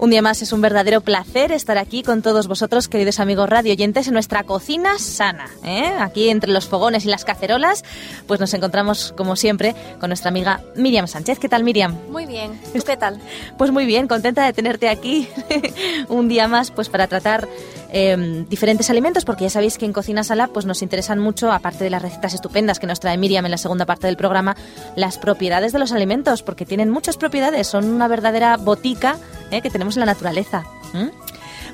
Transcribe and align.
Un 0.00 0.08
día 0.08 0.22
más 0.22 0.40
es 0.40 0.54
un 0.54 0.62
verdadero 0.62 1.02
placer 1.02 1.52
estar 1.52 1.76
aquí 1.76 2.02
con 2.02 2.22
todos 2.22 2.48
vosotros, 2.48 2.88
queridos 2.88 3.20
amigos 3.20 3.50
radio 3.50 3.74
oyentes, 3.74 4.06
en 4.06 4.14
nuestra 4.14 4.44
cocina 4.44 4.98
sana. 4.98 5.50
¿eh? 5.62 5.92
Aquí 6.00 6.30
entre 6.30 6.50
los 6.50 6.66
fogones 6.66 7.04
y 7.04 7.08
las 7.08 7.26
cacerolas, 7.26 7.84
pues 8.26 8.40
nos 8.40 8.54
encontramos, 8.54 9.12
como 9.14 9.36
siempre, 9.36 9.74
con 10.00 10.08
nuestra 10.08 10.30
amiga 10.30 10.62
Miriam 10.74 11.06
Sánchez. 11.06 11.38
¿Qué 11.38 11.50
tal, 11.50 11.64
Miriam? 11.64 11.98
Muy 12.08 12.24
bien. 12.24 12.58
¿Tú 12.72 12.80
qué 12.80 12.96
tal? 12.96 13.20
Pues 13.58 13.72
muy 13.72 13.84
bien, 13.84 14.08
contenta 14.08 14.46
de 14.46 14.54
tenerte 14.54 14.88
aquí 14.88 15.28
un 16.08 16.28
día 16.28 16.48
más, 16.48 16.70
pues 16.70 16.88
para 16.88 17.06
tratar 17.06 17.46
eh, 17.92 18.46
diferentes 18.48 18.88
alimentos, 18.88 19.26
porque 19.26 19.44
ya 19.44 19.50
sabéis 19.50 19.76
que 19.76 19.84
en 19.84 19.92
Cocina 19.92 20.24
Sala 20.24 20.46
pues 20.48 20.64
nos 20.64 20.80
interesan 20.80 21.18
mucho, 21.18 21.52
aparte 21.52 21.84
de 21.84 21.90
las 21.90 22.00
recetas 22.00 22.32
estupendas 22.32 22.78
que 22.78 22.86
nos 22.86 23.00
trae 23.00 23.18
Miriam 23.18 23.44
en 23.44 23.50
la 23.50 23.58
segunda 23.58 23.84
parte 23.84 24.06
del 24.06 24.16
programa, 24.16 24.56
las 24.96 25.18
propiedades 25.18 25.74
de 25.74 25.78
los 25.78 25.92
alimentos, 25.92 26.42
porque 26.42 26.64
tienen 26.64 26.88
muchas 26.88 27.18
propiedades, 27.18 27.66
son 27.66 27.84
una 27.84 28.08
verdadera 28.08 28.56
botica 28.56 29.18
¿eh? 29.50 29.60
que 29.60 29.70
tenemos 29.70 29.89
en 29.96 30.00
la 30.00 30.06
naturaleza. 30.06 30.64
¿m? 30.94 31.10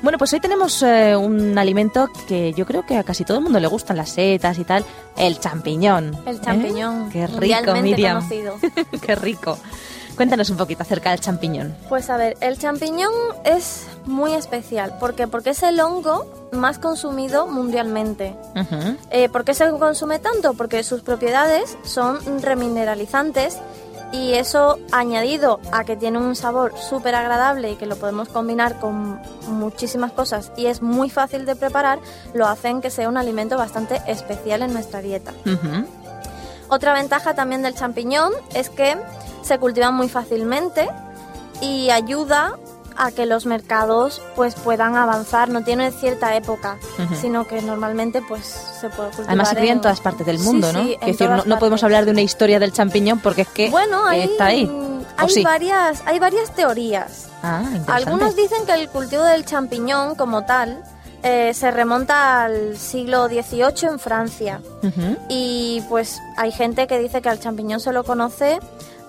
Bueno, 0.01 0.17
pues 0.17 0.31
hoy 0.33 0.39
tenemos 0.39 0.83
eh, 0.83 1.15
un 1.15 1.57
alimento 1.57 2.09
que 2.27 2.53
yo 2.53 2.65
creo 2.65 2.85
que 2.85 2.97
a 2.97 3.03
casi 3.03 3.23
todo 3.23 3.37
el 3.37 3.43
mundo 3.43 3.59
le 3.59 3.67
gustan 3.67 3.97
las 3.97 4.09
setas 4.09 4.59
y 4.59 4.63
tal, 4.63 4.85
el 5.17 5.39
champiñón. 5.39 6.15
El 6.25 6.35
¿eh? 6.35 6.39
champiñón. 6.43 7.09
Qué 7.09 7.25
rico, 7.27 7.73
Miriam. 7.81 8.17
conocido. 8.17 8.55
Qué 9.01 9.15
rico. 9.15 9.57
Cuéntanos 10.15 10.49
un 10.49 10.57
poquito 10.57 10.81
acerca 10.81 11.11
del 11.11 11.19
champiñón. 11.19 11.75
Pues 11.89 12.09
a 12.09 12.17
ver, 12.17 12.37
el 12.41 12.57
champiñón 12.57 13.13
es 13.43 13.85
muy 14.05 14.33
especial. 14.33 14.97
¿Por 14.99 15.13
qué? 15.13 15.27
Porque 15.27 15.51
es 15.51 15.61
el 15.61 15.79
hongo 15.79 16.49
más 16.51 16.79
consumido 16.79 17.45
mundialmente. 17.45 18.35
Ujú. 18.55 18.97
Eh, 19.11 19.29
¿Por 19.29 19.43
qué 19.45 19.53
se 19.53 19.69
consume 19.69 20.17
tanto? 20.17 20.55
Porque 20.55 20.83
sus 20.83 21.01
propiedades 21.01 21.77
son 21.83 22.17
remineralizantes 22.41 23.59
y 24.11 24.33
eso 24.33 24.79
añadido 24.91 25.59
a 25.71 25.83
que 25.83 25.95
tiene 25.95 26.17
un 26.17 26.35
sabor 26.35 26.73
súper 26.77 27.15
agradable 27.15 27.71
y 27.71 27.75
que 27.75 27.85
lo 27.85 27.95
podemos 27.97 28.29
combinar 28.29 28.79
con 28.79 29.19
muchísimas 29.49 30.11
cosas 30.11 30.51
y 30.55 30.67
es 30.67 30.81
muy 30.81 31.09
fácil 31.09 31.45
de 31.45 31.55
preparar, 31.55 31.99
lo 32.33 32.47
hacen 32.47 32.81
que 32.81 32.89
sea 32.89 33.09
un 33.09 33.17
alimento 33.17 33.57
bastante 33.57 34.01
especial 34.07 34.61
en 34.61 34.73
nuestra 34.73 35.01
dieta. 35.01 35.33
Otra 36.69 36.93
ventaja 36.93 37.33
también 37.33 37.61
del 37.61 37.75
champiñón 37.75 38.33
es 38.53 38.69
que 38.69 38.97
se 39.41 39.57
cultivan 39.59 39.93
muy 39.93 40.09
fácilmente 40.09 40.87
y 41.61 41.89
ayuda 41.89 42.57
a 42.97 43.11
que 43.11 43.25
los 43.25 43.45
mercados 43.45 44.21
pues 44.35 44.55
puedan 44.55 44.95
avanzar, 44.95 45.49
no 45.49 45.63
tiene 45.63 45.91
cierta 45.91 46.35
época, 46.35 46.77
sino 47.21 47.45
que 47.47 47.61
normalmente 47.61 48.21
pues 48.27 48.43
se 48.45 48.89
puede 48.89 49.09
cultivar. 49.09 49.29
Además 49.29 49.49
se 49.49 49.55
cría 49.55 49.71
en 49.71 49.77
en- 49.77 49.81
todas 49.81 50.01
partes 50.01 50.25
del 50.25 50.39
Sí, 50.39 50.45
mundo, 50.45 50.73
¿no? 50.73 50.83
sí, 50.83 50.97
en 50.99 51.07
decir, 51.11 51.29
no, 51.45 51.59
podemos 51.59 51.83
hablar 51.83 52.05
de 52.05 52.11
una 52.11 52.21
historia 52.21 52.59
del 52.59 52.73
champiñón 52.73 53.19
porque 53.19 53.43
es 53.43 53.47
que 53.49 53.69
Bueno, 53.69 54.05
hay, 54.05 54.21
está 54.21 54.45
ahí. 54.47 54.69
hay 55.17 55.43
varias, 55.43 56.01
hay 56.05 56.19
varias 56.19 56.53
teorías. 56.55 57.27
Ah. 57.43 57.63
Algunos 57.87 58.35
dicen 58.35 58.65
que 58.65 58.73
el 58.73 58.89
cultivo 58.89 59.23
del 59.23 59.45
champiñón 59.45 60.15
como 60.15 60.43
tal 60.45 60.83
eh, 61.23 61.53
se 61.53 61.71
remonta 61.71 62.43
al 62.45 62.77
siglo 62.77 63.27
XVIII 63.27 63.89
en 63.91 63.99
Francia. 63.99 64.61
Y 65.29 65.81
pues 65.89 66.19
hay 66.37 66.51
gente 66.51 66.87
que 66.87 66.99
dice 66.99 67.21
que 67.21 67.29
al 67.29 67.39
champiñón 67.39 67.79
se 67.79 67.91
lo 67.91 68.03
conoce 68.03 68.59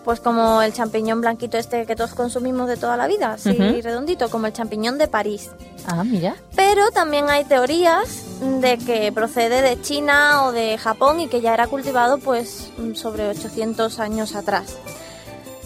pues 0.08 0.20
como 0.20 0.62
el 0.62 0.72
champiñón 0.72 1.20
blanquito 1.20 1.58
este 1.58 1.84
que 1.84 1.94
todos 1.94 2.14
consumimos 2.14 2.66
de 2.66 2.78
toda 2.78 2.96
la 2.96 3.06
vida, 3.06 3.32
así 3.32 3.52
redondito, 3.52 4.30
como 4.30 4.46
el 4.46 4.54
champiñón 4.54 4.96
de 4.96 5.06
París. 5.06 5.50
Ah, 5.84 6.02
mira. 6.02 6.34
Pero 6.56 6.90
también 6.92 7.28
hay 7.28 7.44
teorías 7.44 8.24
de 8.40 8.78
que 8.78 9.12
procede 9.12 9.60
de 9.60 9.78
China 9.82 10.44
o 10.44 10.52
de 10.52 10.78
Japón 10.78 11.20
y 11.20 11.28
que 11.28 11.42
ya 11.42 11.52
era 11.52 11.66
cultivado 11.66 12.16
pues 12.16 12.70
sobre 12.94 13.28
800 13.28 13.98
años 13.98 14.34
atrás. 14.34 14.78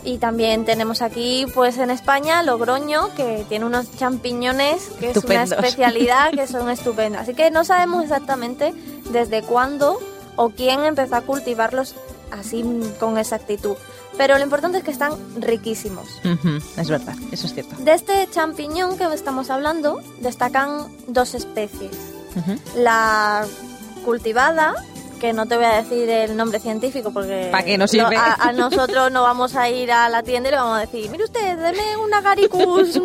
Y 0.03 0.19
también 0.19 0.65
tenemos 0.65 1.03
aquí 1.03 1.47
pues 1.55 1.79
en 1.79 1.91
España 1.91 2.43
Logroño 2.43 3.15
que 3.15 3.47
tiene 3.49 3.65
unos 3.65 3.97
champiñones 3.97 4.89
que 4.99 5.11
Estupendos. 5.11 5.53
es 5.53 5.59
una 5.59 5.69
especialidad 5.69 6.33
que 6.33 6.47
son 6.49 6.69
estupendas. 6.69 7.23
Así 7.23 7.35
que 7.35 7.53
no 7.53 7.63
sabemos 7.63 8.03
exactamente 8.03 8.75
desde 9.13 9.43
cuándo 9.43 10.01
o 10.35 10.51
quién 10.51 10.85
empezó 10.85 11.15
a 11.15 11.21
cultivarlos 11.21 11.95
así 12.33 12.65
con 12.99 13.19
exactitud. 13.19 13.77
Pero 14.17 14.37
lo 14.37 14.45
importante 14.45 14.79
es 14.79 14.85
que 14.85 14.91
están 14.91 15.13
riquísimos. 15.41 16.21
Es 16.77 16.89
verdad, 16.89 17.15
eso 17.31 17.47
es 17.47 17.55
cierto. 17.55 17.77
De 17.77 17.95
este 17.95 18.29
champiñón 18.31 18.99
que 18.99 19.05
estamos 19.13 19.51
hablando 19.51 20.01
destacan 20.21 20.89
dos 21.09 21.35
especies. 21.35 21.97
La 22.77 23.47
cultivada, 24.05 24.75
que 25.23 25.33
no 25.33 25.47
te 25.47 25.55
voy 25.55 25.67
a 25.67 25.81
decir 25.81 26.11
el 26.11 26.37
nombre 26.37 26.59
científico 26.59 27.13
porque 27.13 27.53
a, 27.53 28.49
a 28.49 28.53
nosotros 28.53 29.13
no 29.13 29.23
vamos 29.23 29.55
a 29.55 29.71
ir 29.71 29.93
a 29.93 30.09
la 30.09 30.25
tienda 30.25 30.49
y 30.49 30.51
le 30.51 30.59
vamos 30.59 30.79
a 30.79 30.81
decir, 30.81 31.09
mire 31.13 31.23
usted, 31.23 31.57
deme 31.59 31.97
un 31.97 32.13
agaricus 32.13 33.01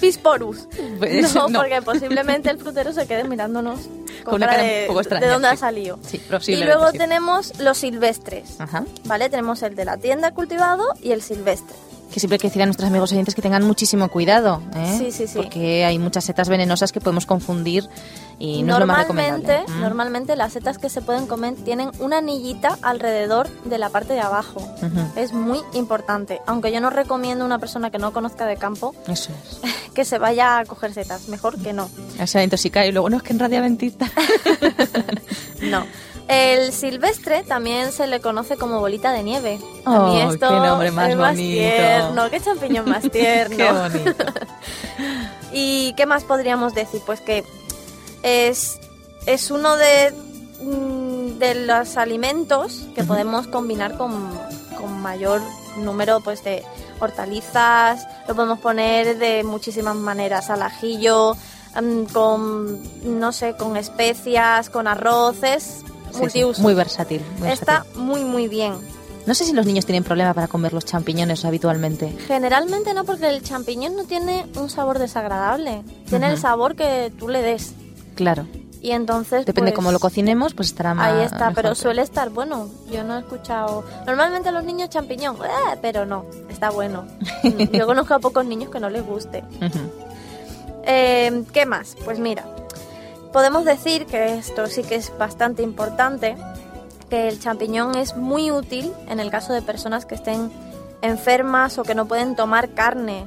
bisporus. 0.00 0.66
Pues, 0.98 1.32
no, 1.32 1.48
no. 1.48 1.60
porque 1.60 1.80
posiblemente 1.82 2.50
el 2.50 2.58
frutero 2.58 2.92
se 2.92 3.06
quede 3.06 3.22
mirándonos 3.22 3.82
con, 4.24 4.24
Con 4.24 4.34
una 4.34 4.46
cara 4.46 4.58
cara 4.58 4.68
de, 4.68 4.80
un 4.80 4.86
poco 4.88 5.00
extraña, 5.02 5.26
de 5.26 5.32
dónde 5.32 5.48
ha 5.48 5.56
salido. 5.56 6.00
Sí, 6.02 6.20
Y 6.48 6.64
luego 6.64 6.90
sí. 6.90 6.98
tenemos 6.98 7.60
los 7.60 7.78
silvestres. 7.78 8.60
Ajá. 8.60 8.84
¿Vale? 9.04 9.30
Tenemos 9.30 9.62
el 9.62 9.76
de 9.76 9.84
la 9.84 9.98
tienda 9.98 10.32
cultivado 10.32 10.84
y 11.00 11.12
el 11.12 11.22
silvestre. 11.22 11.76
Que 12.14 12.20
siempre 12.20 12.36
hay 12.36 12.38
que 12.38 12.46
decir 12.46 12.62
a 12.62 12.66
nuestros 12.66 12.88
amigos 12.88 13.10
oyentes 13.10 13.34
que 13.34 13.42
tengan 13.42 13.64
muchísimo 13.64 14.08
cuidado, 14.08 14.62
¿eh? 14.76 14.94
Sí, 14.98 15.10
sí, 15.10 15.26
sí. 15.26 15.34
Porque 15.34 15.84
hay 15.84 15.98
muchas 15.98 16.22
setas 16.22 16.48
venenosas 16.48 16.92
que 16.92 17.00
podemos 17.00 17.26
confundir 17.26 17.88
y 18.38 18.62
no 18.62 18.74
es 18.74 18.78
lo 18.78 18.86
más 18.86 18.98
normalmente, 18.98 19.48
recomendable. 19.48 19.76
Mm. 19.76 19.80
normalmente 19.80 20.36
las 20.36 20.52
setas 20.52 20.78
que 20.78 20.88
se 20.90 21.02
pueden 21.02 21.26
comer 21.26 21.54
tienen 21.64 21.90
una 21.98 22.18
anillita 22.18 22.78
alrededor 22.82 23.48
de 23.64 23.78
la 23.78 23.88
parte 23.88 24.12
de 24.12 24.20
abajo. 24.20 24.60
Ujú. 24.60 25.18
Es 25.20 25.32
muy 25.32 25.58
importante. 25.72 26.40
Aunque 26.46 26.70
yo 26.70 26.80
no 26.80 26.90
recomiendo 26.90 27.42
a 27.42 27.46
una 27.48 27.58
persona 27.58 27.90
que 27.90 27.98
no 27.98 28.12
conozca 28.12 28.46
de 28.46 28.58
campo 28.58 28.94
Eso 29.08 29.32
es. 29.32 29.72
que 29.94 30.04
se 30.04 30.18
vaya 30.18 30.60
a 30.60 30.64
coger 30.66 30.94
setas. 30.94 31.26
Mejor 31.26 31.60
que 31.60 31.72
no. 31.72 31.90
Ya 32.16 32.28
se 32.28 32.38
va 32.38 32.42
a 32.42 32.44
intoxicar 32.44 32.86
y 32.86 32.92
luego 32.92 33.10
no 33.10 33.16
es 33.16 33.24
que 33.24 33.32
en 33.32 33.40
radio 33.40 33.60
mentita. 33.60 34.08
No. 35.62 35.84
El 36.26 36.72
silvestre 36.72 37.42
también 37.44 37.92
se 37.92 38.06
le 38.06 38.20
conoce 38.20 38.56
como 38.56 38.80
bolita 38.80 39.12
de 39.12 39.22
nieve. 39.22 39.58
A 39.84 39.90
mí 40.00 40.22
Oh, 40.22 40.32
esto 40.32 40.48
qué 40.48 40.54
nombre 40.54 40.90
más 40.90 41.10
es 41.10 41.16
más 41.16 41.30
bonito. 41.32 41.50
tierno. 41.52 42.30
Qué 42.30 42.40
champiñón 42.40 42.88
más 42.90 43.02
tierno. 43.12 43.56
Qué 43.56 43.72
bonito. 43.72 44.24
¿Y 45.52 45.92
qué 45.96 46.06
más 46.06 46.24
podríamos 46.24 46.74
decir? 46.74 47.02
Pues 47.04 47.20
que 47.20 47.44
es, 48.22 48.78
es 49.26 49.50
uno 49.50 49.76
de, 49.76 50.12
mm, 50.62 51.38
de 51.38 51.54
los 51.66 51.96
alimentos 51.98 52.86
que 52.94 53.04
podemos 53.04 53.46
combinar 53.46 53.96
con, 53.98 54.30
con 54.78 55.00
mayor 55.02 55.42
número 55.76 56.20
pues 56.20 56.42
de 56.42 56.62
hortalizas, 57.00 58.06
lo 58.28 58.34
podemos 58.34 58.60
poner 58.60 59.18
de 59.18 59.44
muchísimas 59.44 59.96
maneras, 59.96 60.48
al 60.50 60.62
ajillo, 60.62 61.36
mm, 61.80 62.04
con, 62.12 62.80
no 63.20 63.32
sé, 63.32 63.56
con 63.56 63.76
especias, 63.76 64.70
con 64.70 64.86
arroces, 64.88 65.82
Sí, 66.14 66.18
sí, 66.18 66.20
multiusos. 66.22 66.58
Muy 66.60 66.74
versátil. 66.74 67.22
muy 67.38 67.48
Está 67.50 67.80
versátil. 67.80 68.02
muy 68.02 68.24
muy 68.24 68.48
bien. 68.48 68.74
No 69.26 69.34
sé 69.34 69.44
si 69.44 69.52
los 69.54 69.64
niños 69.64 69.86
tienen 69.86 70.04
problema 70.04 70.34
para 70.34 70.48
comer 70.48 70.72
los 70.74 70.84
champiñones 70.84 71.44
habitualmente. 71.46 72.14
Generalmente 72.26 72.92
no, 72.92 73.04
porque 73.04 73.28
el 73.28 73.42
champiñón 73.42 73.96
no 73.96 74.04
tiene 74.04 74.46
un 74.56 74.68
sabor 74.68 74.98
desagradable. 74.98 75.82
Tiene 76.10 76.30
el 76.30 76.38
sabor 76.38 76.76
que 76.76 77.10
tú 77.18 77.28
le 77.28 77.40
des. 77.40 77.72
Claro. 78.16 78.46
Y 78.82 78.90
entonces. 78.90 79.46
Depende 79.46 79.70
pues, 79.70 79.76
cómo 79.76 79.92
lo 79.92 79.98
cocinemos, 79.98 80.52
pues 80.52 80.68
estará 80.68 80.92
más. 80.92 81.10
Ahí 81.10 81.24
está, 81.24 81.52
pero 81.52 81.74
suele 81.74 82.02
estar 82.02 82.28
bueno. 82.28 82.68
Yo 82.92 83.02
no 83.02 83.16
he 83.16 83.20
escuchado. 83.20 83.82
Normalmente 84.06 84.50
a 84.50 84.52
los 84.52 84.62
niños 84.62 84.90
champiñón, 84.90 85.36
"Eh", 85.36 85.78
pero 85.80 86.04
no, 86.04 86.26
está 86.50 86.68
bueno. 86.68 87.06
Yo 87.72 87.86
conozco 87.86 88.12
a 88.12 88.18
pocos 88.18 88.44
niños 88.44 88.68
que 88.70 88.78
no 88.78 88.90
les 88.90 89.02
guste. 89.06 89.42
Eh, 90.86 91.44
¿Qué 91.52 91.64
más? 91.64 91.96
Pues 92.04 92.18
mira, 92.18 92.44
podemos 93.34 93.64
decir 93.64 94.06
que 94.06 94.38
esto 94.38 94.68
sí 94.68 94.84
que 94.84 94.94
es 94.94 95.12
bastante 95.18 95.64
importante, 95.64 96.36
que 97.10 97.26
el 97.26 97.40
champiñón 97.40 97.96
es 97.96 98.16
muy 98.16 98.52
útil 98.52 98.92
en 99.08 99.18
el 99.18 99.28
caso 99.28 99.52
de 99.52 99.60
personas 99.60 100.06
que 100.06 100.14
estén 100.14 100.52
enfermas 101.02 101.76
o 101.78 101.82
que 101.82 101.96
no 101.96 102.06
pueden 102.06 102.36
tomar 102.36 102.70
carne. 102.74 103.26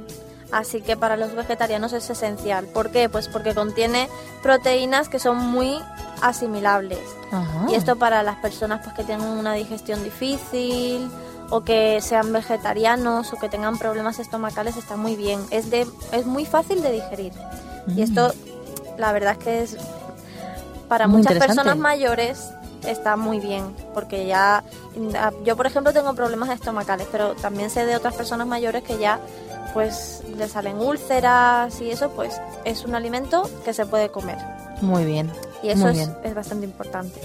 Así 0.50 0.82
que 0.82 0.96
para 0.96 1.18
los 1.18 1.36
vegetarianos 1.36 1.92
es 1.92 2.10
esencial. 2.10 2.68
¿Por 2.68 2.90
qué? 2.90 3.10
Pues 3.10 3.28
porque 3.28 3.54
contiene 3.54 4.08
proteínas 4.42 5.10
que 5.10 5.20
son 5.20 5.40
muy 5.40 5.78
asimilables. 6.22 7.02
Ajá. 7.34 7.66
Y 7.70 7.76
esto 7.76 7.98
para 7.98 8.24
las 8.24 8.38
personas 8.38 8.80
pues, 8.86 8.96
que 8.96 9.04
tengan 9.04 9.38
una 9.38 9.56
digestión 9.56 10.02
difícil 10.06 11.12
o 11.50 11.66
que 11.66 12.00
sean 12.00 12.32
vegetarianos 12.32 13.34
o 13.34 13.38
que 13.38 13.50
tengan 13.50 13.78
problemas 13.78 14.20
estomacales 14.20 14.78
está 14.78 14.96
muy 14.96 15.18
bien. 15.18 15.42
Es, 15.52 15.70
de, 15.70 15.86
es 16.14 16.26
muy 16.26 16.46
fácil 16.46 16.82
de 16.82 16.94
digerir. 16.94 17.34
Mm. 17.88 18.00
Y 18.00 18.02
esto, 18.04 18.34
la 18.98 19.12
verdad 19.12 19.34
es 19.34 19.44
que 19.44 19.62
es 19.64 19.78
para 20.88 21.08
Muy 21.08 21.18
muchas 21.18 21.38
personas 21.38 21.78
mayores 21.78 22.52
está 22.86 23.16
muy 23.18 23.40
bien, 23.40 23.76
porque 23.94 24.26
ya 24.26 24.64
yo 25.44 25.58
por 25.58 25.66
ejemplo 25.66 25.94
tengo 25.94 26.14
problemas 26.14 26.50
estomacales, 26.50 27.08
pero 27.12 27.34
también 27.36 27.70
sé 27.70 27.86
de 27.86 27.96
otras 27.96 28.16
personas 28.16 28.48
mayores 28.48 28.84
que 28.84 28.98
ya 28.98 29.20
pues 29.74 30.24
le 30.36 30.48
salen 30.48 30.80
úlceras 30.80 31.82
y 31.82 31.92
eso, 31.92 32.10
pues 32.12 32.40
es 32.66 32.86
un 32.86 32.96
alimento 32.96 33.50
que 33.66 33.74
se 33.74 33.86
puede 33.86 34.10
comer. 34.10 34.38
Muy 34.82 35.06
bien. 35.06 35.32
Y 35.62 35.70
eso 35.70 35.90
es, 35.90 36.10
es 36.24 36.34
bastante 36.36 36.66
importante. 36.66 37.20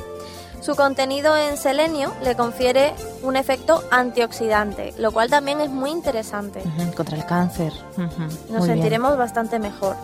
Su 0.60 0.76
contenido 0.76 1.36
en 1.36 1.56
selenio 1.56 2.12
le 2.22 2.36
confiere 2.36 2.94
un 3.22 3.36
efecto 3.36 3.82
antioxidante, 3.90 4.94
lo 4.96 5.10
cual 5.10 5.28
también 5.28 5.60
es 5.60 5.70
muy 5.70 5.90
interesante. 5.90 6.62
Contra 6.96 7.16
el 7.16 7.26
cáncer. 7.26 7.72
Nos 7.96 8.16
bien. 8.48 8.62
sentiremos 8.66 9.16
bastante 9.18 9.58
mejor. 9.58 9.96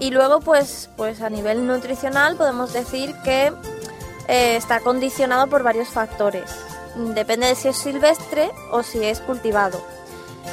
Y 0.00 0.10
luego, 0.10 0.40
pues, 0.40 0.88
pues 0.96 1.20
a 1.20 1.30
nivel 1.30 1.66
nutricional 1.66 2.36
podemos 2.36 2.72
decir 2.72 3.14
que 3.22 3.52
eh, 4.28 4.56
está 4.56 4.80
condicionado 4.80 5.46
por 5.46 5.62
varios 5.62 5.88
factores. 5.88 6.50
Depende 7.14 7.46
de 7.46 7.54
si 7.54 7.68
es 7.68 7.76
silvestre 7.76 8.50
o 8.72 8.82
si 8.82 9.04
es 9.04 9.20
cultivado. 9.20 9.80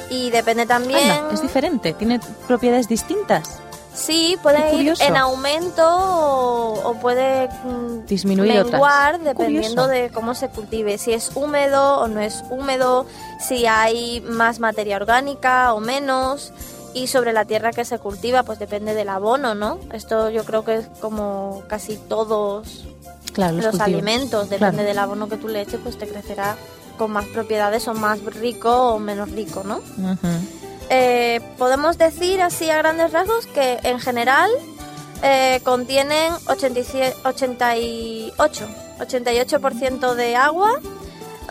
Y 0.10 0.30
depende 0.32 0.66
también... 0.66 1.10
Anda, 1.10 1.34
es 1.34 1.42
diferente, 1.42 1.94
tiene 1.94 2.20
propiedades 2.46 2.88
distintas. 2.88 3.60
Sí, 3.94 4.38
puede 4.44 4.76
ir 4.76 4.94
en 5.00 5.18
aumento 5.18 5.84
o, 5.84 6.90
o 6.90 6.94
puede 7.00 7.48
mm, 7.48 8.06
Disminuir 8.06 8.52
otras. 8.60 8.74
menguar 8.74 9.20
dependiendo 9.20 9.84
curioso. 9.84 9.88
de 9.88 10.12
cómo 10.12 10.36
se 10.36 10.50
cultive, 10.50 11.00
si 11.00 11.14
es 11.14 11.32
húmedo 11.34 11.98
o 11.98 12.08
no 12.08 12.20
es 12.20 12.44
húmedo, 12.52 13.08
si 13.40 13.66
hay 13.66 14.22
más 14.22 14.60
materia 14.60 14.98
orgánica 14.98 15.74
o 15.74 15.80
menos 15.80 16.54
y 16.94 17.08
sobre 17.08 17.34
la 17.34 17.46
tierra 17.46 17.72
que 17.72 17.86
se 17.86 18.00
cultiva, 18.00 18.44
pues 18.44 18.60
depende 18.60 18.94
del 18.94 19.10
abono, 19.10 19.56
¿no? 19.56 19.80
Esto 19.94 20.30
yo 20.30 20.44
creo 20.46 20.64
que 20.66 20.76
es 20.76 20.88
como 21.02 21.64
casi 21.68 21.98
todos 21.98 22.86
Claro, 23.34 23.58
los, 23.58 23.80
alimentos, 23.80 24.50
depende 24.50 24.78
Claro. 24.78 24.88
del 24.90 25.00
abono 25.00 25.30
que 25.30 25.38
tú 25.38 25.48
le 25.48 25.62
eches, 25.62 25.80
pues 25.84 25.98
te 25.98 26.08
crecerá 26.08 26.56
con 26.98 27.12
más 27.12 27.26
propiedades 27.26 27.88
o 27.88 27.94
más 27.94 28.24
rico 28.24 28.94
o 28.94 29.00
menos 29.00 29.30
rico, 29.32 29.64
¿no? 29.64 29.82
Eh, 30.90 31.42
podemos 31.58 31.98
decir 31.98 32.42
así 32.42 32.70
a 32.70 32.78
grandes 32.78 33.12
rasgos 33.12 33.46
que 33.48 33.78
en 33.84 34.00
general 34.00 34.50
eh, 35.22 35.60
contienen 35.64 36.34
87, 36.48 37.16
88, 37.26 38.68
88% 39.00 40.14
de 40.16 40.36
agua, 40.36 40.72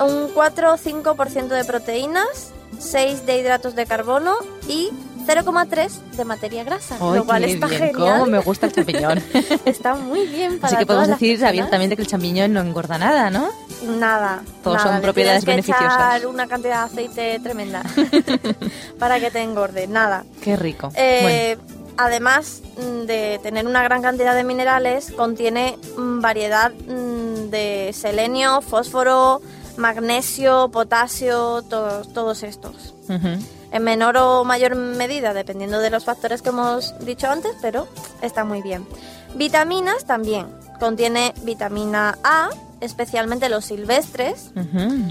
un 0.04 0.28
4 0.34 0.72
o 0.72 0.76
5% 0.76 1.48
de 1.48 1.64
proteínas, 1.64 2.50
6 2.78 3.26
de 3.26 3.38
hidratos 3.38 3.74
de 3.74 3.86
carbono 3.86 4.34
y 4.68 4.90
0,3 5.26 5.90
de 6.16 6.24
materia 6.24 6.64
grasa, 6.64 6.96
Ay, 7.00 7.18
lo 7.18 7.24
cual 7.24 7.44
qué 7.44 7.52
está 7.52 7.66
bien, 7.66 7.80
genial. 7.92 8.18
cómo 8.20 8.26
me 8.26 8.38
gusta 8.38 8.66
el 8.66 8.72
champiñón. 8.72 9.22
Está 9.64 9.94
muy 9.94 10.26
bien 10.26 10.58
para 10.58 10.68
Así 10.68 10.76
que 10.76 10.86
podemos 10.86 11.08
decir 11.08 11.30
personas. 11.32 11.48
abiertamente 11.50 11.96
que 11.96 12.02
el 12.02 12.08
champiñón 12.08 12.52
no 12.52 12.60
engorda 12.60 12.98
nada, 12.98 13.30
¿no? 13.30 13.48
Nada. 13.82 14.42
Todos 14.62 14.78
nada, 14.78 14.92
son 14.92 15.02
propiedades 15.02 15.44
que 15.44 15.50
beneficiosas. 15.50 15.92
echar 15.94 16.26
una 16.26 16.46
cantidad 16.46 16.88
de 16.88 16.92
aceite 16.92 17.40
tremenda 17.40 17.82
para 18.98 19.20
que 19.20 19.30
te 19.30 19.42
engorde. 19.42 19.86
Nada. 19.86 20.24
Qué 20.42 20.56
rico. 20.56 20.90
Eh, 20.94 21.56
Además 21.98 22.60
de 23.06 23.40
tener 23.42 23.66
una 23.66 23.82
gran 23.82 24.02
cantidad 24.02 24.34
de 24.34 24.44
minerales, 24.44 25.12
contiene 25.12 25.78
mm, 25.96 26.20
variedad 26.20 26.70
mm, 26.72 27.48
de 27.48 27.90
selenio, 27.94 28.60
fósforo, 28.60 29.40
magnesio, 29.78 30.68
potasio, 30.70 31.62
todos, 31.62 32.12
todos 32.12 32.42
estos. 32.42 32.94
Ujú. 33.08 33.38
En 33.76 33.84
menor 33.84 34.16
o 34.16 34.42
mayor 34.42 34.74
medida, 34.74 35.34
dependiendo 35.34 35.80
de 35.80 35.90
los 35.90 36.02
factores 36.02 36.40
que 36.40 36.48
hemos 36.48 36.98
dicho 37.00 37.26
antes, 37.28 37.52
pero 37.60 37.86
está 38.22 38.42
muy 38.42 38.62
bien. 38.62 38.86
Vitaminas 39.34 40.06
también. 40.06 40.46
Contiene 40.80 41.34
vitamina 41.42 42.16
A, 42.24 42.48
especialmente 42.80 43.50
los 43.50 43.66
silvestres, 43.66 44.50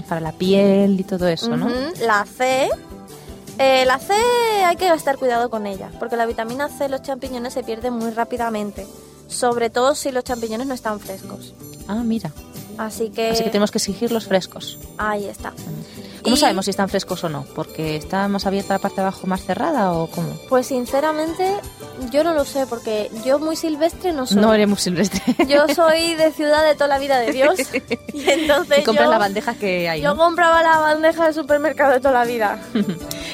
Para 0.08 0.20
la 0.20 0.32
piel 0.32 0.98
y 0.98 1.04
todo 1.04 1.28
eso, 1.28 1.56
¿no? 1.56 1.68
La 2.00 2.26
C. 2.26 2.68
Eh, 3.58 3.84
la 3.86 4.00
C 4.00 4.14
hay 4.64 4.74
que 4.74 4.88
gastar 4.88 5.16
cuidado 5.16 5.48
con 5.48 5.68
ella, 5.68 5.88
porque 6.00 6.16
la 6.16 6.26
vitamina 6.26 6.68
C 6.68 6.88
los 6.88 7.02
champiñones 7.02 7.54
se 7.54 7.62
pierde 7.62 7.92
muy 7.92 8.10
rápidamente, 8.10 8.84
sobre 9.28 9.70
todo 9.70 9.94
si 9.94 10.10
los 10.10 10.24
champiñones 10.24 10.66
no 10.66 10.74
están 10.74 10.98
frescos. 10.98 11.54
Ah, 11.86 12.02
mira. 12.04 12.32
Así 12.78 13.10
que, 13.10 13.30
Así 13.30 13.44
que 13.44 13.50
tenemos 13.50 13.70
que 13.70 13.78
exigirlos 13.78 14.26
frescos. 14.26 14.76
ahí 14.98 15.26
está. 15.26 15.52
¿Cómo 16.26 16.34
Y- 16.36 16.40
sabemos 16.40 16.64
si 16.64 16.72
están 16.72 16.88
frescos 16.88 17.22
o 17.22 17.28
no? 17.28 17.44
¿Porque 17.54 17.94
está 17.96 18.26
más 18.26 18.46
abierta 18.46 18.74
la 18.74 18.78
parte 18.80 18.96
de 18.96 19.02
abajo 19.02 19.28
más 19.28 19.44
cerrada 19.44 19.92
o 19.92 20.08
cómo? 20.08 20.28
Pues 20.48 20.66
sinceramente, 20.66 21.54
yo 22.10 22.24
no 22.24 22.34
lo 22.34 22.44
sé, 22.44 22.66
porque 22.66 23.10
yo 23.24 23.38
muy 23.38 23.56
silvestre 23.56 24.12
no 24.12 24.26
soy. 24.26 24.38
No 24.40 24.52
eres 24.54 24.68
muy 24.68 24.76
silvestre. 24.78 25.20
Yo 25.48 25.66
soy 25.74 26.14
de 26.16 26.32
ciudad 26.32 26.64
de 26.66 26.74
toda 26.74 26.88
la 26.88 26.98
vida 26.98 27.18
de 27.18 27.32
Dios. 27.32 27.58
y 28.12 28.28
entonces 28.30 28.78
y 28.80 28.82
compras 28.82 29.06
yo, 29.06 29.10
la 29.10 29.18
bandeja 29.18 29.54
que 29.54 29.88
hay. 29.88 30.00
yo 30.02 30.14
¿no? 30.14 30.22
compraba 30.22 30.62
la 30.62 30.78
bandeja 30.78 31.24
del 31.24 31.34
supermercado 31.34 31.92
de 31.92 32.00
toda 32.00 32.12
la 32.12 32.24
vida. 32.24 32.58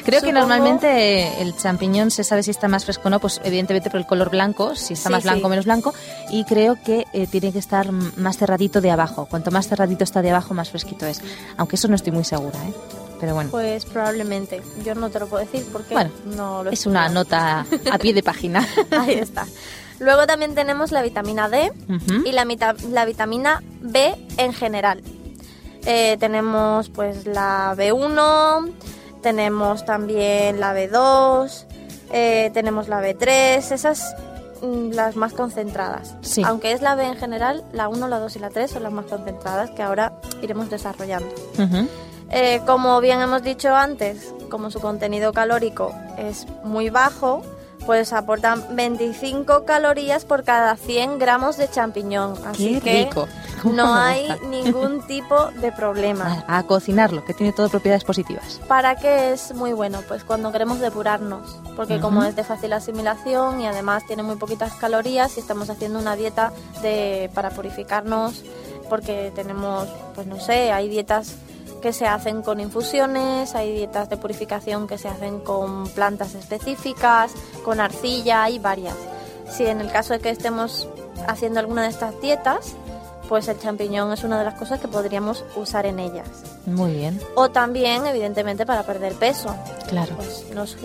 Creo 0.05 0.21
que 0.23 0.33
normalmente 0.33 1.41
el 1.43 1.57
champiñón 1.57 2.11
se 2.11 2.25
sabe 2.25 2.43
si 2.43 2.51
está 2.51 2.69
más 2.69 2.85
fresco 2.85 3.09
o 3.09 3.11
no, 3.11 3.21
pues 3.21 3.41
evidentemente 3.45 3.91
por 3.91 4.01
el 4.01 4.07
color 4.07 4.31
blanco, 4.31 4.75
si 4.75 4.95
está 4.95 5.09
Sí, 5.09 5.13
más 5.13 5.23
blanco 5.25 5.41
sí. 5.41 5.47
o 5.47 5.49
menos 5.49 5.65
blanco, 5.65 5.95
y 6.31 6.45
creo 6.45 6.77
que 6.85 7.07
eh, 7.13 7.27
tiene 7.27 7.53
que 7.53 7.59
estar 7.59 7.91
más 7.93 8.37
cerradito 8.37 8.81
de 8.81 8.91
abajo. 8.91 9.27
Cuanto 9.31 9.51
más 9.51 9.69
cerradito 9.69 10.05
está 10.05 10.23
de 10.23 10.31
abajo, 10.31 10.55
más 10.55 10.71
fresquito 10.71 11.07
es. 11.07 11.21
Aunque 11.57 11.77
eso 11.77 11.89
no 11.89 11.95
estoy 11.95 12.13
muy 12.13 12.25
segura, 12.25 12.59
¿eh? 12.67 12.73
Pero 13.23 13.35
bueno, 13.37 13.51
Pues 13.53 13.85
probablemente. 13.87 14.61
Yo 14.85 14.97
no 14.97 15.09
te 15.09 15.21
lo 15.21 15.29
puedo 15.29 15.45
decir 15.45 15.65
porque 15.73 15.95
Bueno, 15.95 16.11
no 16.25 16.65
lo 16.65 16.71
es 16.73 16.87
una 16.87 17.09
nota 17.09 17.65
a 17.93 17.99
pie 17.99 18.13
de 18.13 18.23
página. 18.25 18.67
Ahí 18.91 19.15
está. 19.15 19.47
Luego 20.01 20.27
también 20.27 20.57
tenemos 20.57 20.91
la 20.91 21.03
vitamina 21.03 21.49
D 21.49 21.71
Ujú. 21.89 22.27
y 22.27 22.33
la, 22.33 22.45
la 22.91 23.05
vitamina 23.05 23.63
B 23.81 24.13
en 24.39 24.53
general. 24.53 25.03
Eh, 25.87 26.17
tenemos 26.19 26.89
pues 26.89 27.25
la 27.27 27.77
B1, 27.77 28.73
tenemos 29.23 29.85
también 29.85 30.59
la 30.59 30.75
B2, 30.75 31.65
eh, 32.13 32.51
tenemos 32.53 32.89
la 32.89 33.01
B3, 33.01 33.71
esas 33.71 34.17
mm, 34.63 34.91
las 34.95 35.15
más 35.15 35.33
concentradas. 35.33 36.17
Sí. 36.23 36.43
Aunque 36.45 36.73
es 36.73 36.83
la 36.83 36.97
B 36.97 37.05
en 37.07 37.17
general, 37.17 37.63
la 37.73 37.89
1, 37.89 38.09
la 38.09 38.19
2 38.19 38.35
y 38.35 38.39
la 38.41 38.51
3 38.51 38.69
son 38.69 38.83
las 38.83 38.93
más 38.93 39.07
concentradas 39.07 39.71
que 39.71 39.83
ahora 39.85 40.15
iremos 40.43 40.71
desarrollando. 40.71 41.33
Ujú. 41.57 41.89
Eh, 42.33 42.63
como 42.67 43.01
bien 43.01 43.21
hemos 43.21 43.43
dicho 43.43 43.75
antes, 43.75 44.33
como 44.51 44.71
su 44.71 44.81
contenido 44.81 45.33
calórico 45.35 45.95
es 46.17 46.47
muy 46.65 46.89
bajo, 46.89 47.43
pues 47.85 48.13
aportan 48.13 48.75
25 48.75 49.65
calorías 49.65 50.25
por 50.25 50.45
cada 50.45 50.77
100 50.77 51.19
gramos 51.19 51.57
de 51.57 51.69
champiñón. 51.69 52.35
Así 52.47 52.75
Qué 52.75 52.81
que 52.81 53.05
rico. 53.05 53.29
¿Cómo 53.63 53.75
no 53.75 53.95
hay 53.95 54.29
ningún 54.49 55.03
tipo 55.07 55.51
de 55.61 55.73
problema. 55.73 56.45
A, 56.49 56.59
a 56.59 56.63
cocinarlo, 56.65 57.25
que 57.25 57.35
tiene 57.35 57.53
todo 57.53 57.69
propiedades 57.69 58.05
positivas. 58.05 58.61
¿Para 58.67 58.97
qué 58.97 59.33
es 59.33 59.55
muy 59.55 59.73
bueno? 59.73 60.01
Pues 60.09 60.25
cuando 60.25 60.51
queremos 60.53 60.81
depurarnos, 60.81 61.61
porque 61.77 62.01
como 62.01 62.25
es 62.25 62.35
de 62.35 62.45
fácil 62.45 62.73
asimilación 62.73 63.61
y 63.61 63.67
además 63.67 64.07
tiene 64.07 64.23
muy 64.23 64.37
poquitas 64.37 64.73
calorías 64.75 65.37
y 65.37 65.41
estamos 65.41 65.71
haciendo 65.71 65.99
una 65.99 66.17
dieta 66.17 66.53
de, 66.81 67.31
para 67.35 67.51
purificarnos, 67.51 68.43
porque 68.89 69.33
tenemos, 69.35 69.87
pues 70.15 70.27
no 70.27 70.41
sé, 70.41 70.73
hay 70.73 70.89
dietas 70.89 71.37
que 71.83 71.93
se 71.93 72.07
hacen 72.07 72.41
con 72.41 72.61
infusiones, 72.61 73.55
hay 73.55 73.75
dietas 73.75 74.09
de 74.09 74.17
purificación 74.17 74.87
que 74.87 74.97
se 74.97 75.09
hacen 75.09 75.41
con 75.41 75.87
plantas 75.89 76.35
específicas, 76.35 77.33
con 77.65 77.79
arcilla, 77.81 78.45
hay 78.45 78.59
varias. 78.59 78.95
Si 79.51 79.67
en 79.67 79.83
el 79.83 79.93
caso 79.93 80.15
de 80.15 80.21
que 80.21 80.31
estemos 80.31 80.89
haciendo 81.29 81.61
alguna 81.61 81.83
de 81.83 81.89
estas 81.89 82.19
dietas, 82.23 82.75
pues 83.29 83.49
el 83.49 83.59
champiñón 83.59 84.13
es 84.13 84.25
una 84.25 84.39
de 84.39 84.45
las 84.45 84.55
cosas 84.55 84.81
que 84.81 84.89
podríamos 84.89 85.45
usar 85.57 85.85
en 85.87 85.99
ellas. 85.99 86.27
Muy 86.67 86.93
bien, 86.93 87.21
O 87.35 87.51
también, 87.51 88.07
evidentemente, 88.07 88.65
para 88.65 88.83
perder 88.85 89.15
peso. 89.15 89.55
claro. 89.89 90.15
Pues 90.17 90.47
nos 90.55 90.77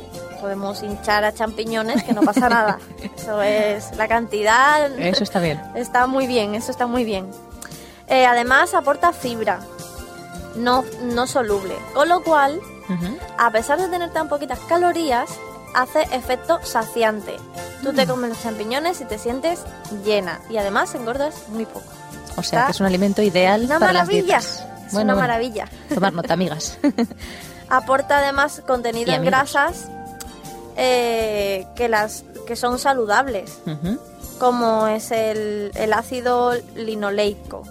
podemos 0.41 0.81
hinchar 0.83 1.23
a 1.23 1.33
champiñones, 1.33 2.03
que 2.03 2.13
no 2.13 2.21
pasa 2.21 2.47
nada. 2.49 2.79
Eso 3.17 3.41
es 3.41 3.95
la 3.97 4.07
cantidad. 4.07 4.91
Eso 4.99 5.23
está 5.23 5.39
bien. 5.39 5.61
Está 5.75 6.07
muy 6.07 6.27
bien, 6.27 6.55
eso 6.55 6.71
está 6.71 6.87
muy 6.87 7.03
bien. 7.03 7.27
Eh, 8.07 8.25
además, 8.25 8.73
aporta 8.73 9.11
fibra, 9.11 9.59
no, 10.57 10.83
no 11.03 11.27
soluble. 11.27 11.75
Con 11.93 12.09
lo 12.09 12.23
cual, 12.23 12.59
a 13.37 13.51
pesar 13.51 13.79
de 13.79 13.87
tener 13.89 14.11
tan 14.11 14.29
poquitas 14.29 14.59
calorías, 14.67 15.29
hace 15.73 16.03
efecto 16.11 16.59
saciante. 16.63 17.35
Tú 17.83 17.91
Mm. 17.91 17.95
te 17.95 18.07
comes 18.07 18.29
los 18.29 18.41
champiñones 18.41 19.01
y 19.01 19.05
te 19.05 19.17
sientes 19.19 19.61
llena. 20.03 20.39
Y 20.49 20.57
además 20.57 20.93
engordas 20.95 21.35
muy 21.49 21.65
poco. 21.65 21.85
O 22.37 22.43
sea, 22.43 22.59
Está 22.59 22.65
que 22.67 22.71
es 22.71 22.79
un 22.79 22.85
alimento 22.87 23.21
ideal 23.21 23.63
Una 23.65 23.79
para 23.79 23.93
maravilla. 23.93 24.37
las 24.37 24.45
dietas. 24.57 24.67
Es 24.87 24.93
una 24.93 25.15
maravilla. 25.15 25.67
Tomar 25.93 26.13
nota, 26.13 26.33
amigas. 26.33 26.77
Aporta 27.69 28.19
además 28.19 28.61
contenido 28.65 29.11
en 29.11 29.25
grasas 29.25 29.85
eh, 30.77 31.67
que, 31.75 31.89
las, 31.89 32.23
que 32.45 32.55
son 32.55 32.79
saludables, 32.79 33.59
como 34.39 34.87
es 34.87 35.11
el, 35.11 35.71
el 35.75 35.93
ácido 35.93 36.53
linoleico. 36.75 37.63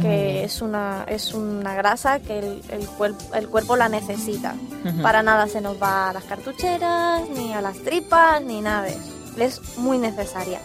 Que 0.00 0.44
es 0.44 0.60
una, 0.62 1.04
es 1.06 1.34
una 1.34 1.74
grasa 1.74 2.18
que 2.20 2.38
el, 2.38 2.62
el, 2.70 2.88
cuerp- 2.88 3.34
el 3.34 3.48
cuerpo 3.48 3.76
la 3.76 3.88
necesita. 3.88 4.54
Para 5.02 5.22
nada 5.22 5.46
se 5.48 5.60
nos 5.60 5.80
va 5.82 6.10
a 6.10 6.12
las 6.12 6.24
cartucheras, 6.24 7.22
ni 7.30 7.52
a 7.54 7.60
las 7.60 7.78
tripas, 7.78 8.42
ni 8.42 8.60
nada 8.60 8.82
de 8.82 8.90
eso. 8.90 9.00
Es 9.36 9.78
muy 9.78 9.98
necesaria. 9.98 10.60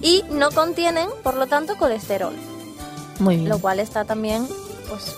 Y 0.00 0.24
no 0.30 0.50
contienen, 0.50 1.08
por 1.22 1.34
lo 1.34 1.46
tanto, 1.46 1.76
colesterol, 1.76 2.34
Muy 3.20 3.36
bien. 3.36 3.48
lo 3.48 3.58
cual 3.58 3.80
está 3.80 4.04
también 4.04 4.46
pues, 4.88 5.14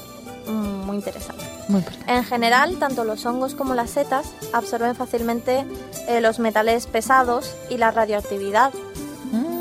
muy 0.48 0.96
interesante. 0.96 1.44
Muy 1.68 1.80
importante. 1.80 2.12
En 2.12 2.24
general, 2.24 2.76
tanto 2.78 3.04
los 3.04 3.26
hongos 3.26 3.54
como 3.54 3.74
las 3.74 3.90
setas 3.90 4.26
absorben 4.52 4.94
fácilmente 4.94 5.66
eh, 6.08 6.20
los 6.20 6.38
metales 6.38 6.86
pesados 6.86 7.54
y 7.68 7.76
la 7.78 7.90
radioactividad. 7.90 8.72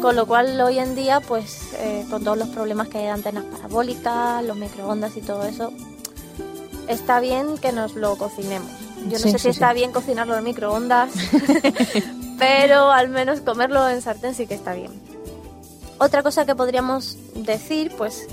Con 0.05 0.15
lo 0.15 0.27
cual 0.27 0.62
hoy 0.62 0.77
en 0.77 0.93
día, 0.93 1.19
pues 1.19 1.74
eh, 1.79 2.05
con 2.12 2.24
todos 2.24 2.38
los 2.38 2.50
problemas 2.50 2.89
que 2.89 3.00
hay 3.00 3.05
de 3.05 3.09
antenas 3.09 3.43
parabólicas, 3.45 4.45
los 4.45 4.55
microondas 4.55 5.17
y 5.17 5.21
todo 5.21 5.43
eso, 5.45 5.74
está 6.88 7.19
bien 7.19 7.57
que 7.57 7.71
nos 7.71 7.95
lo 7.95 8.15
cocinemos. 8.15 8.69
Yo 9.09 9.13
no 9.13 9.17
Sí, 9.17 9.31
sé 9.31 9.39
sí, 9.39 9.39
si 9.39 9.50
está 9.50 9.69
sí. 9.69 9.77
bien 9.77 9.91
cocinarlo 9.91 10.38
en 10.38 10.43
microondas, 10.43 11.09
pero 12.38 12.91
al 12.91 13.09
menos 13.09 13.41
comerlo 13.41 13.89
en 13.89 14.03
sartén 14.03 14.35
sí 14.35 14.45
que 14.45 14.53
está 14.53 14.75
bien. 14.75 14.91
Otra 15.97 16.21
cosa 16.21 16.45
que 16.45 16.53
podríamos 16.53 17.17
decir, 17.33 17.91
pues 17.97 18.27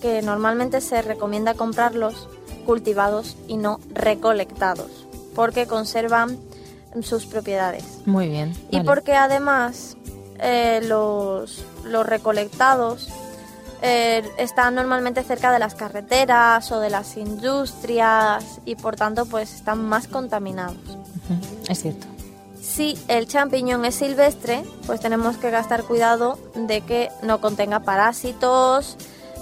que 0.00 0.22
normalmente 0.22 0.80
se 0.80 1.02
recomienda 1.02 1.54
comprarlos 1.54 2.28
cultivados 2.66 3.36
y 3.46 3.58
no 3.58 3.78
recolectados, 3.94 5.06
porque 5.36 5.68
conservan 5.68 6.36
sus 7.00 7.26
propiedades. 7.26 7.84
Muy 8.06 8.28
bien. 8.28 8.52
Y 8.72 8.78
vale. 8.78 8.88
porque 8.88 9.14
además 9.14 9.96
eh, 10.42 10.80
los, 10.82 11.64
los 11.84 12.04
recolectados 12.04 13.08
eh, 13.84 14.22
están 14.38 14.76
normalmente 14.76 15.24
cerca 15.24 15.52
de 15.52 15.58
las 15.58 15.74
carreteras 15.74 16.70
o 16.70 16.78
de 16.78 16.88
las 16.88 17.16
industrias 17.16 18.60
y 18.64 18.76
por 18.76 18.94
tanto 18.94 19.26
pues 19.26 19.52
están 19.54 19.84
más 19.84 20.06
contaminados. 20.06 20.76
Es 21.68 21.82
cierto. 21.82 22.06
Si 22.60 22.96
el 23.08 23.26
champiñón 23.26 23.84
es 23.84 23.96
silvestre, 23.96 24.62
pues 24.86 25.00
tenemos 25.00 25.36
que 25.36 25.50
gastar 25.50 25.82
cuidado 25.82 26.38
de 26.54 26.80
que 26.82 27.10
no 27.22 27.40
contenga 27.40 27.80
parásitos 27.80 28.96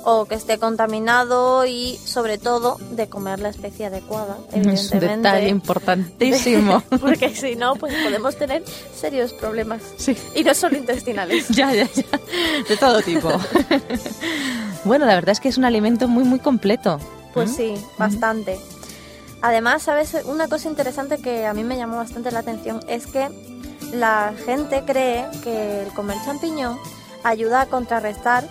o 0.04 0.25
que 0.25 0.35
esté 0.35 0.59
contaminado 0.59 1.66
y 1.66 1.99
sobre 2.04 2.38
todo 2.38 2.78
de 2.92 3.09
comer 3.09 3.38
la 3.40 3.50
especie 3.50 3.87
adecuada, 3.87 4.38
Es 4.52 4.54
un 4.54 4.69
evidentemente. 4.71 5.16
detalle 5.28 5.49
importantísimo. 5.49 6.83
Porque 7.00 7.35
si 7.35 7.54
no, 7.57 7.76
pues 7.76 7.95
podemos 8.02 8.37
tener 8.37 8.62
serios 8.95 9.33
problemas. 9.33 9.83
sí. 9.97 10.16
Y 10.35 10.42
no 10.45 10.54
solo 10.54 10.76
intestinales. 10.76 11.49
Ya, 11.57 11.75
ya, 11.75 11.88
ya. 11.92 12.04
De 12.69 12.76
todo 12.76 13.02
tipo. 13.02 13.30
bueno, 14.85 15.04
la 15.07 15.14
verdad 15.14 15.30
es 15.30 15.40
que 15.40 15.49
es 15.49 15.59
un 15.59 15.64
alimento 15.64 16.09
muy, 16.09 16.25
muy 16.25 16.38
completo. 16.38 16.99
Pues 17.35 17.50
¿Mm? 17.50 17.54
sí, 17.54 17.75
bastante. 17.99 18.59
Además, 19.42 19.83
¿sabes? 19.83 20.14
Una 20.25 20.49
cosa 20.49 20.69
interesante 20.69 21.19
que 21.19 21.47
a 21.47 21.54
mí 21.54 21.64
me 21.64 21.76
llamó 21.76 21.97
bastante 21.97 22.30
la 22.30 22.40
atención 22.40 22.80
es 22.88 23.07
que 23.07 23.28
la 23.92 24.33
gente 24.47 24.83
cree 24.87 25.26
que 25.42 25.83
el 25.83 25.88
comer 25.92 26.16
champiñón 26.25 26.78
ayuda 27.25 27.62
a 27.62 27.66
contrarrestar 27.66 28.45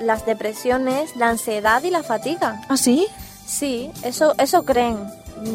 las 0.00 0.26
depresiones, 0.26 1.16
la 1.16 1.30
ansiedad 1.30 1.82
y 1.82 1.90
la 1.90 2.02
fatiga. 2.02 2.60
¿Ah, 2.68 2.76
sí? 2.76 3.06
Sí, 3.46 3.90
eso, 4.02 4.34
eso 4.38 4.64
creen. 4.64 4.98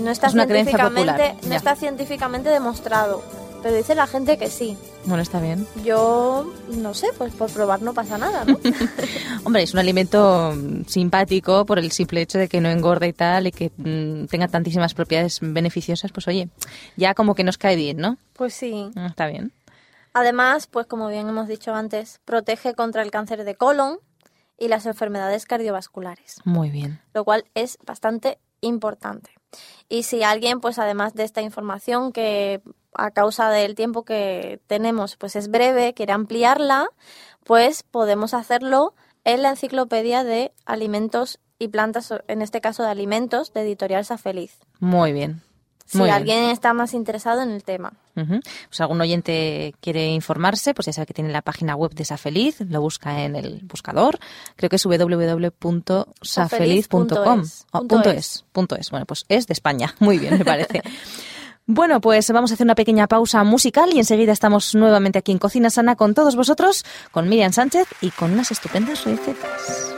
No 0.03 0.11
está 0.11 0.27
Es 0.27 0.33
una 0.33 0.45
creencia 0.45 0.77
científicamente, 0.77 1.23
popular, 1.23 1.49
no 1.49 1.55
está 1.55 1.75
científicamente 1.75 2.49
demostrado. 2.49 3.23
Pero 3.61 3.75
dice 3.75 3.93
la 3.93 4.07
gente 4.07 4.37
que 4.37 4.49
sí. 4.49 4.77
Bueno, 5.03 5.21
está 5.21 5.41
bien. 5.41 5.67
Yo 5.83 6.49
no 6.69 6.93
sé, 6.93 7.07
pues 7.17 7.33
por 7.33 7.51
probar 7.51 7.81
no 7.81 7.93
pasa 7.93 8.17
nada, 8.17 8.45
¿no? 8.45 8.57
Hombre, 9.43 9.63
es 9.63 9.73
un 9.73 9.79
alimento 9.79 10.53
mm, 10.55 10.85
simpático 10.85 11.65
por 11.65 11.77
el 11.77 11.91
simple 11.91 12.21
hecho 12.21 12.37
de 12.37 12.47
que 12.47 12.61
no 12.61 12.69
engorda 12.69 13.05
y 13.07 13.11
tal 13.13 13.47
y 13.47 13.51
que 13.51 13.71
mm, 13.75 14.27
tenga 14.27 14.47
tantísimas 14.47 14.93
propiedades 14.93 15.39
beneficiosas, 15.41 16.11
pues 16.13 16.27
oye, 16.29 16.47
ya 16.95 17.13
como 17.13 17.35
que 17.35 17.43
nos 17.43 17.57
cae 17.57 17.75
bien, 17.75 17.97
¿no? 17.97 18.17
pues 18.33 18.53
sí. 18.53 18.91
Mm, 18.95 19.05
Está 19.07 19.27
bien. 19.27 19.51
Además, 20.13 20.67
pues 20.67 20.87
como 20.87 21.09
bien 21.09 21.27
hemos 21.27 21.47
dicho 21.47 21.73
antes, 21.73 22.19
protege 22.25 22.73
contra 22.75 23.01
el 23.01 23.11
cáncer 23.11 23.43
de 23.43 23.55
colon 23.55 23.99
y 24.59 24.67
las 24.67 24.85
enfermedades 24.85 25.45
cardiovasculares, 25.45 26.41
Muy 26.45 26.69
bien. 26.69 26.99
lo 27.13 27.23
cual 27.23 27.45
es 27.55 27.77
bastante 27.85 28.39
importante. 28.61 29.31
Y 29.87 30.03
si 30.03 30.23
alguien, 30.23 30.59
pues 30.59 30.77
además 30.79 31.13
de 31.13 31.23
esta 31.23 31.41
información 31.41 32.11
que 32.11 32.61
a 32.93 33.11
causa 33.11 33.49
del 33.49 33.75
tiempo 33.75 34.03
que 34.03 34.59
tenemos, 34.67 35.15
pues 35.15 35.35
es 35.35 35.49
breve, 35.49 35.93
quiere 35.93 36.13
ampliarla, 36.13 36.87
pues 37.43 37.83
podemos 37.83 38.33
hacerlo 38.33 38.93
en 39.23 39.41
la 39.43 39.49
enciclopedia 39.51 40.23
de 40.23 40.51
alimentos 40.65 41.39
y 41.57 41.67
plantas, 41.69 42.13
en 42.27 42.41
este 42.41 42.61
caso 42.61 42.83
de 42.83 42.89
alimentos, 42.89 43.53
de 43.53 43.61
Editorial 43.61 44.05
Sa 44.05 44.17
Feliz. 44.17 44.59
Muy 44.79 45.11
bien. 45.13 45.41
Si 45.91 45.97
Muy 45.97 46.05
bien. 46.05 46.17
alguien 46.17 46.43
está 46.51 46.71
más 46.73 46.93
interesado 46.93 47.41
en 47.41 47.49
el 47.49 47.63
tema. 47.63 47.93
Ujú. 48.15 48.41
Pues 48.67 48.79
algún 48.79 49.01
oyente 49.01 49.73
quiere 49.81 50.05
informarse, 50.09 50.75
pues 50.75 50.85
ya 50.85 50.93
sabe 50.93 51.07
que 51.07 51.15
tiene 51.15 51.31
la 51.31 51.41
página 51.41 51.75
web 51.75 51.95
de 51.95 52.05
Safeliz, 52.05 52.61
lo 52.61 52.79
busca 52.79 53.23
en 53.23 53.35
el 53.35 53.61
buscador. 53.63 54.19
Creo 54.55 54.69
que 54.69 54.75
es 54.75 54.85
www.safeliz.com. 54.85 57.43
Oh, 57.71 57.87
Punto 57.87 58.11
es. 58.11 58.17
es, 58.17 58.45
punto 58.51 58.75
es. 58.75 58.91
Bueno, 58.91 59.07
pues 59.07 59.25
es 59.29 59.47
de 59.47 59.53
España. 59.53 59.95
Muy 59.99 60.19
bien, 60.19 60.37
me 60.37 60.45
parece. 60.45 60.83
Bueno, 61.65 61.99
pues 62.01 62.29
vamos 62.31 62.51
a 62.51 62.53
hacer 62.53 62.65
una 62.65 62.75
pequeña 62.75 63.07
pausa 63.07 63.43
musical 63.43 63.89
y 63.91 63.97
enseguida 63.97 64.31
estamos 64.31 64.75
nuevamente 64.75 65.17
aquí 65.17 65.31
en 65.31 65.39
Cocina 65.39 65.71
Sana 65.71 65.95
con 65.95 66.13
todos 66.13 66.35
vosotros, 66.35 66.85
con 67.11 67.27
Miriam 67.29 67.51
Sánchez 67.51 67.87
y 68.01 68.11
con 68.11 68.33
unas 68.33 68.51
estupendas 68.51 69.05
recetas. 69.05 69.95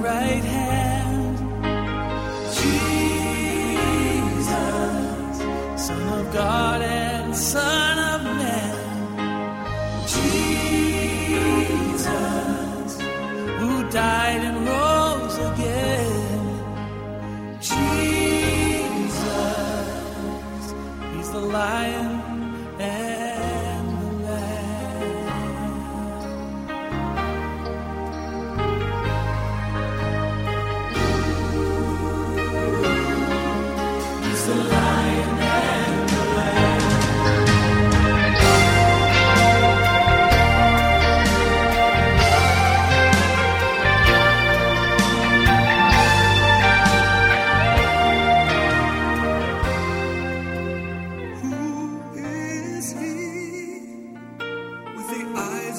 Right 0.00 0.44
hand. 0.44 1.38
Jesus, 2.54 2.96
Son 5.86 6.08
of 6.20 6.32
God 6.32 6.82
and 6.82 7.36
Son 7.36 7.91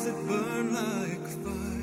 that 0.05 0.27
burn 0.27 0.73
like 0.73 1.27
fire. 1.43 1.82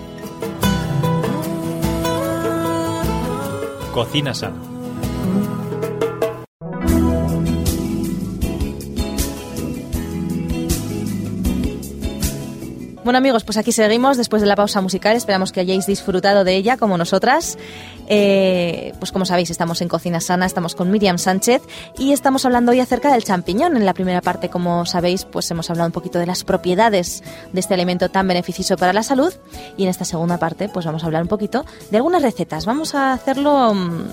Cocina 3.91 4.33
sana. 4.33 4.70
Bueno 13.11 13.17
amigos, 13.25 13.43
pues 13.43 13.57
aquí 13.57 13.73
seguimos 13.73 14.15
después 14.15 14.41
de 14.41 14.47
la 14.47 14.55
pausa 14.55 14.79
musical. 14.79 15.17
Esperamos 15.17 15.51
que 15.51 15.59
hayáis 15.59 15.85
disfrutado 15.85 16.45
de 16.45 16.55
ella 16.55 16.77
como 16.77 16.97
nosotras. 16.97 17.57
Eh, 18.07 18.93
pues 18.99 19.11
como 19.11 19.25
sabéis, 19.25 19.49
estamos 19.49 19.81
en 19.81 19.89
Cocina 19.89 20.21
Sana, 20.21 20.45
estamos 20.45 20.75
con 20.75 20.89
Miriam 20.89 21.17
Sánchez 21.17 21.61
y 21.97 22.13
estamos 22.13 22.45
hablando 22.45 22.71
hoy 22.71 22.79
acerca 22.79 23.11
del 23.11 23.25
champiñón. 23.25 23.75
En 23.75 23.83
la 23.85 23.93
primera 23.93 24.21
parte, 24.21 24.47
como 24.47 24.85
sabéis, 24.85 25.25
pues 25.25 25.51
hemos 25.51 25.69
hablado 25.69 25.87
un 25.87 25.91
poquito 25.91 26.19
de 26.19 26.25
las 26.25 26.45
propiedades 26.45 27.21
de 27.51 27.59
este 27.59 27.73
alimento 27.73 28.07
tan 28.07 28.29
beneficioso 28.29 28.77
para 28.77 28.93
la 28.93 29.03
salud 29.03 29.33
y 29.75 29.83
en 29.83 29.89
esta 29.89 30.05
segunda 30.05 30.37
parte, 30.37 30.69
pues 30.69 30.85
vamos 30.85 31.03
a 31.03 31.07
hablar 31.07 31.21
un 31.23 31.27
poquito 31.27 31.65
de 31.89 31.97
algunas 31.97 32.21
recetas. 32.21 32.65
Vamos 32.65 32.95
a 32.95 33.11
hacerlo, 33.11 33.73
mm, 33.73 34.03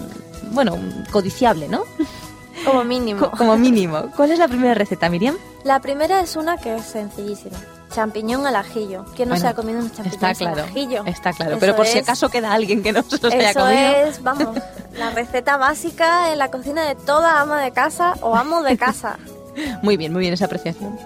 bueno, 0.54 0.76
codiciable, 1.12 1.68
¿no? 1.68 1.82
Como 2.66 2.82
mínimo. 2.82 3.20
Co- 3.20 3.30
Como 3.30 3.56
mínimo. 3.56 4.10
¿Cuál 4.16 4.32
es 4.32 4.40
la 4.40 4.48
primera 4.48 4.74
receta, 4.74 5.08
Miriam? 5.08 5.36
La 5.62 5.80
primera 5.80 6.18
es 6.20 6.34
una 6.34 6.56
que 6.56 6.74
es 6.74 6.84
sencillísima. 6.84 7.58
Champiñón 7.98 8.46
al 8.46 8.54
ajillo. 8.54 9.04
¿Quién 9.16 9.28
no 9.28 9.36
se 9.36 9.48
ha 9.48 9.54
comido 9.54 9.80
unos 9.80 9.90
champiñones 9.92 10.14
Está 10.14 10.32
claro. 10.32 10.62
al 10.62 10.68
ajillo? 10.68 11.02
Está 11.04 11.32
claro. 11.32 11.50
Eso 11.50 11.58
Pero 11.60 11.74
por 11.74 11.84
si 11.84 11.98
acaso 11.98 12.28
queda 12.28 12.52
alguien 12.52 12.80
que 12.80 12.92
no 12.92 13.02
se 13.02 13.18
los 13.20 13.34
haya 13.34 13.50
Eso 13.50 13.58
comido. 13.58 13.80
es, 14.06 14.22
vamos, 14.22 14.56
la 14.96 15.10
receta 15.10 15.56
básica 15.56 16.30
en 16.32 16.38
la 16.38 16.48
cocina 16.48 16.84
de 16.86 16.94
toda 16.94 17.40
ama 17.40 17.60
de 17.60 17.72
casa 17.72 18.14
o 18.20 18.36
amo 18.36 18.62
de 18.62 18.78
casa. 18.78 19.18
Muy 19.82 19.96
bien, 19.96 20.12
muy 20.12 20.20
bien 20.20 20.32
esa 20.34 20.44
apreciación. 20.44 20.96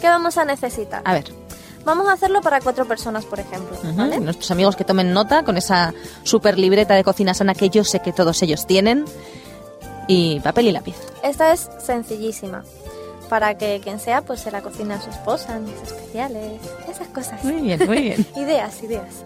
¿Qué 0.00 0.08
vamos 0.08 0.36
a 0.38 0.44
necesitar? 0.44 1.02
A 1.04 1.12
ver, 1.12 1.32
Vamos 1.84 2.08
a 2.08 2.12
hacerlo 2.14 2.40
para 2.40 2.60
cuatro 2.60 2.84
personas, 2.86 3.24
por 3.24 3.38
ejemplo. 3.38 3.76
nuestros 4.20 4.50
amigos 4.50 4.74
que 4.74 4.82
tomen 4.84 5.12
nota 5.12 5.44
con 5.44 5.56
esa 5.56 5.94
super 6.24 6.58
libreta 6.58 6.94
de 6.94 7.04
cocina 7.04 7.34
sana 7.34 7.54
que 7.54 7.70
yo 7.70 7.84
sé 7.84 8.00
que 8.00 8.12
todos 8.12 8.42
ellos 8.42 8.66
tienen. 8.66 9.04
Y 10.08 10.40
papel 10.40 10.66
y 10.66 10.72
lápiz. 10.72 10.96
Esta 11.22 11.52
es 11.52 11.70
sencillísima. 11.78 12.64
Para 13.32 13.56
que 13.56 13.80
quien 13.82 13.98
sea, 13.98 14.20
pues 14.20 14.40
se 14.40 14.50
la 14.50 14.60
cocine 14.60 14.92
a 14.92 15.00
su 15.00 15.08
esposa, 15.08 15.56
en 15.56 15.64
días 15.64 15.80
especiales, 15.84 16.60
esas 16.86 17.08
cosas. 17.08 17.42
Muy 17.42 17.62
bien, 17.62 17.80
muy 17.86 18.02
bien. 18.02 18.26
Ideas, 18.36 18.82
ideas. 18.82 19.24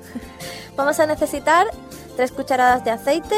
Vamos 0.77 1.01
a 1.01 1.07
necesitar 1.07 1.67
3 2.15 2.31
cucharadas 2.31 2.85
de 2.85 2.93
aceite, 2.93 3.35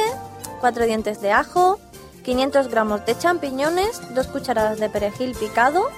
4 0.61 0.85
dientes 0.85 1.23
de 1.23 1.33
ajo, 1.33 1.81
500 2.23 2.69
gramos 2.69 3.07
de 3.07 3.17
champiñones, 3.17 3.99
2 4.15 4.27
cucharadas 4.27 4.79
de 4.79 4.91
perejil 4.91 5.35
picado 5.37 5.89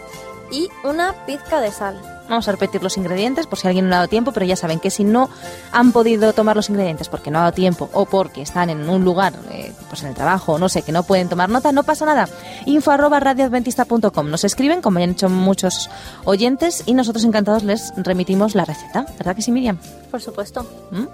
y 0.53 0.69
una 0.85 1.27
pizca 1.27 1.61
de 1.61 1.73
sal. 1.73 2.20
Vamos 2.31 2.47
a 2.47 2.53
repetir 2.53 2.81
los 2.81 2.97
ingredientes 2.97 3.49
por 3.49 3.59
si 3.59 3.67
alguien 3.67 3.89
no 3.89 3.97
ha 3.97 3.99
dado 3.99 4.09
tiempo, 4.09 4.31
pero 4.31 4.47
ya 4.47 4.55
saben 4.55 4.79
que 4.79 4.91
si 4.91 5.03
no 5.03 5.29
han 5.73 5.91
podido 5.91 6.33
tomar 6.33 6.55
los 6.55 6.71
ingredientes 6.71 7.09
porque 7.09 7.29
no 7.29 7.39
ha 7.39 7.43
dado 7.43 7.53
tiempo 7.53 7.91
o 7.93 8.07
porque 8.07 8.41
están 8.41 8.71
en 8.71 8.89
un 8.89 9.05
lugar, 9.05 9.33
eh, 9.51 9.73
pues 9.89 10.05
en 10.05 10.11
el 10.11 10.15
trabajo, 10.15 10.57
no 10.57 10.69
sé, 10.69 10.83
que 10.83 10.93
no 10.93 11.03
pueden 11.03 11.29
tomar 11.29 11.49
nota, 11.49 11.73
no 11.73 11.83
pasa 11.83 12.07
nada. 12.07 12.29
Info 12.67 12.93
arroba 12.93 13.19
radioadventista.com. 13.19 14.31
Nos 14.31 14.45
escriben, 14.45 14.81
como 14.81 15.01
ya 15.01 15.07
han 15.07 15.11
hecho 15.11 15.29
muchos 15.29 15.91
oyentes, 16.25 16.85
y 16.87 16.95
nosotros 16.95 17.25
encantados 17.25 17.65
les 17.65 17.93
remitimos 17.97 18.55
la 18.55 18.65
receta. 18.65 19.07
¿Verdad 19.19 19.35
que 19.35 19.43
sí, 19.43 19.51
Miriam? 19.51 19.79
Por 20.13 20.21
supuesto. 20.21 20.65
¿Mm? 20.93 21.07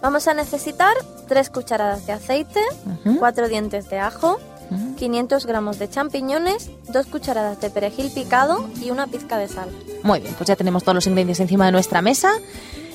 Vamos 0.00 0.28
a 0.28 0.34
necesitar 0.34 0.94
3 1.26 1.50
cucharadas 1.50 2.06
de 2.06 2.12
aceite. 2.12 2.60
4 3.18 3.48
dientes 3.48 3.90
de 3.90 3.98
ajo, 3.98 4.38
Ujú. 4.70 4.94
500 4.96 5.46
gramos 5.46 5.78
de 5.78 5.88
champiñones, 5.90 6.70
2 6.88 7.06
cucharadas 7.06 7.60
de 7.60 7.70
perejil 7.70 8.10
picado 8.12 8.68
y 8.80 8.90
una 8.90 9.06
pizca 9.06 9.36
de 9.38 9.48
sal. 9.48 9.68
Muy 10.02 10.20
bien, 10.20 10.34
pues 10.38 10.48
ya 10.48 10.56
tenemos 10.56 10.82
todos 10.82 10.94
los 10.96 11.06
ingredientes 11.06 11.40
encima 11.40 11.66
de 11.66 11.72
nuestra 11.72 12.02
mesa. 12.02 12.32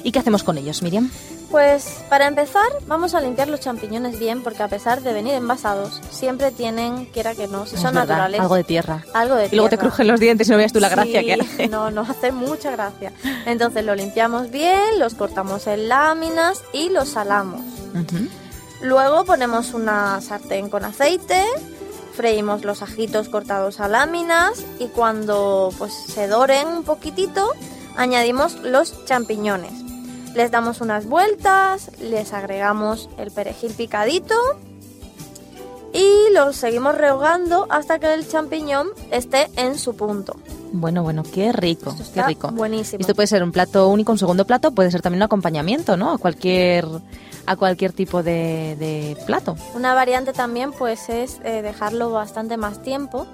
¿Y 0.03 0.12
qué 0.12 0.19
hacemos 0.19 0.43
con 0.43 0.58
ellos, 0.58 0.82
Miriam? 0.84 1.10
Pues 1.51 1.99
para 2.10 2.27
empezar 2.27 2.65
vamos 2.88 3.13
a 3.15 3.21
limpiar 3.21 3.47
los 3.47 3.62
champiñones 3.62 4.19
bien 4.19 4.43
porque 4.43 4.63
a 4.63 4.67
pesar 4.67 5.01
de 5.01 5.13
venir 5.13 5.34
envasados 5.34 6.01
siempre 6.12 6.51
tienen, 6.51 7.06
quiera 7.06 7.36
que 7.36 7.47
no, 7.47 7.65
si 7.65 7.75
Es 7.75 7.82
son 7.82 7.93
verdad, 7.93 8.08
naturales, 8.10 8.41
Algo 8.41 8.56
de 8.56 8.63
tierra. 8.65 9.03
algo 9.13 9.36
de 9.36 9.47
Y 9.47 9.56
luego 9.56 9.69
te 9.69 9.77
tierra. 9.77 9.89
crujen 9.89 10.08
los 10.08 10.19
dientes 10.19 10.47
y 10.47 10.51
no 10.51 10.58
veas 10.58 10.73
tú 10.73 10.80
la 10.82 10.89
gracia 10.89 11.21
Sí, 11.21 11.25
que 11.25 11.34
hace. 11.34 11.67
No, 11.69 11.89
no 11.89 12.01
hace 12.01 12.32
mucha 12.34 12.71
gracia. 12.71 13.12
Entonces 13.45 13.84
lo 13.86 13.95
limpiamos 13.95 14.51
bien, 14.51 14.99
los 14.99 15.15
cortamos 15.15 15.67
en 15.67 15.88
láminas 15.88 16.62
y 16.73 16.89
los 16.89 17.10
salamos. 17.10 17.62
Ujú. 17.93 18.27
Luego 18.81 19.25
ponemos 19.25 19.73
una 19.73 20.21
sartén 20.21 20.69
con 20.69 20.85
aceite, 20.85 21.43
freímos 22.13 22.63
los 22.63 22.81
ajitos 22.81 23.29
cortados 23.29 23.79
a 23.79 23.87
láminas 23.87 24.63
y 24.79 24.87
cuando 24.87 25.71
pues 25.77 25.93
se 25.93 26.27
doren 26.27 26.67
un 26.67 26.83
poquitito 26.83 27.51
añadimos 27.95 28.55
los 28.61 29.05
champiñones. 29.05 29.73
Les 30.35 30.51
damos 30.51 30.81
unas 30.81 31.07
vueltas, 31.07 31.89
les 31.99 32.33
agregamos 32.33 33.09
el 33.17 33.31
perejil 33.31 33.71
picadito 33.73 34.35
y 35.93 36.31
los 36.33 36.55
seguimos 36.55 36.95
rehogando 36.95 37.65
hasta 37.71 37.97
que 37.97 38.13
el 38.13 38.27
champiñón 38.27 38.87
esté 39.09 39.49
en 39.55 39.79
su 39.79 39.95
punto. 39.95 40.35
Bueno, 40.71 41.01
bueno, 41.01 41.23
qué 41.23 41.51
rico, 41.53 41.95
Esto 41.97 42.11
qué 42.13 42.23
rico. 42.23 42.49
buenísimo. 42.51 43.01
Esto 43.01 43.15
puede 43.15 43.27
ser 43.27 43.41
un 43.41 43.51
plato 43.51 43.87
único, 43.87 44.11
un 44.11 44.17
segundo 44.19 44.45
plato, 44.45 44.71
puede 44.71 44.91
ser 44.91 45.01
también 45.01 45.19
un 45.19 45.25
acompañamiento, 45.25 45.97
¿no? 45.97 46.11
A 46.11 46.17
cualquier, 46.19 46.85
a 47.47 47.55
cualquier 47.55 47.93
tipo 47.93 48.21
de, 48.23 48.75
de 48.77 49.17
plato. 49.25 49.55
Una 49.73 49.93
variante 49.93 50.33
también 50.33 50.71
pues 50.73 51.10
es 51.10 51.39
eh, 51.43 51.62
dejarlo 51.62 52.12
bastante 52.12 52.57
más 52.57 52.81
tiempo 52.83 53.25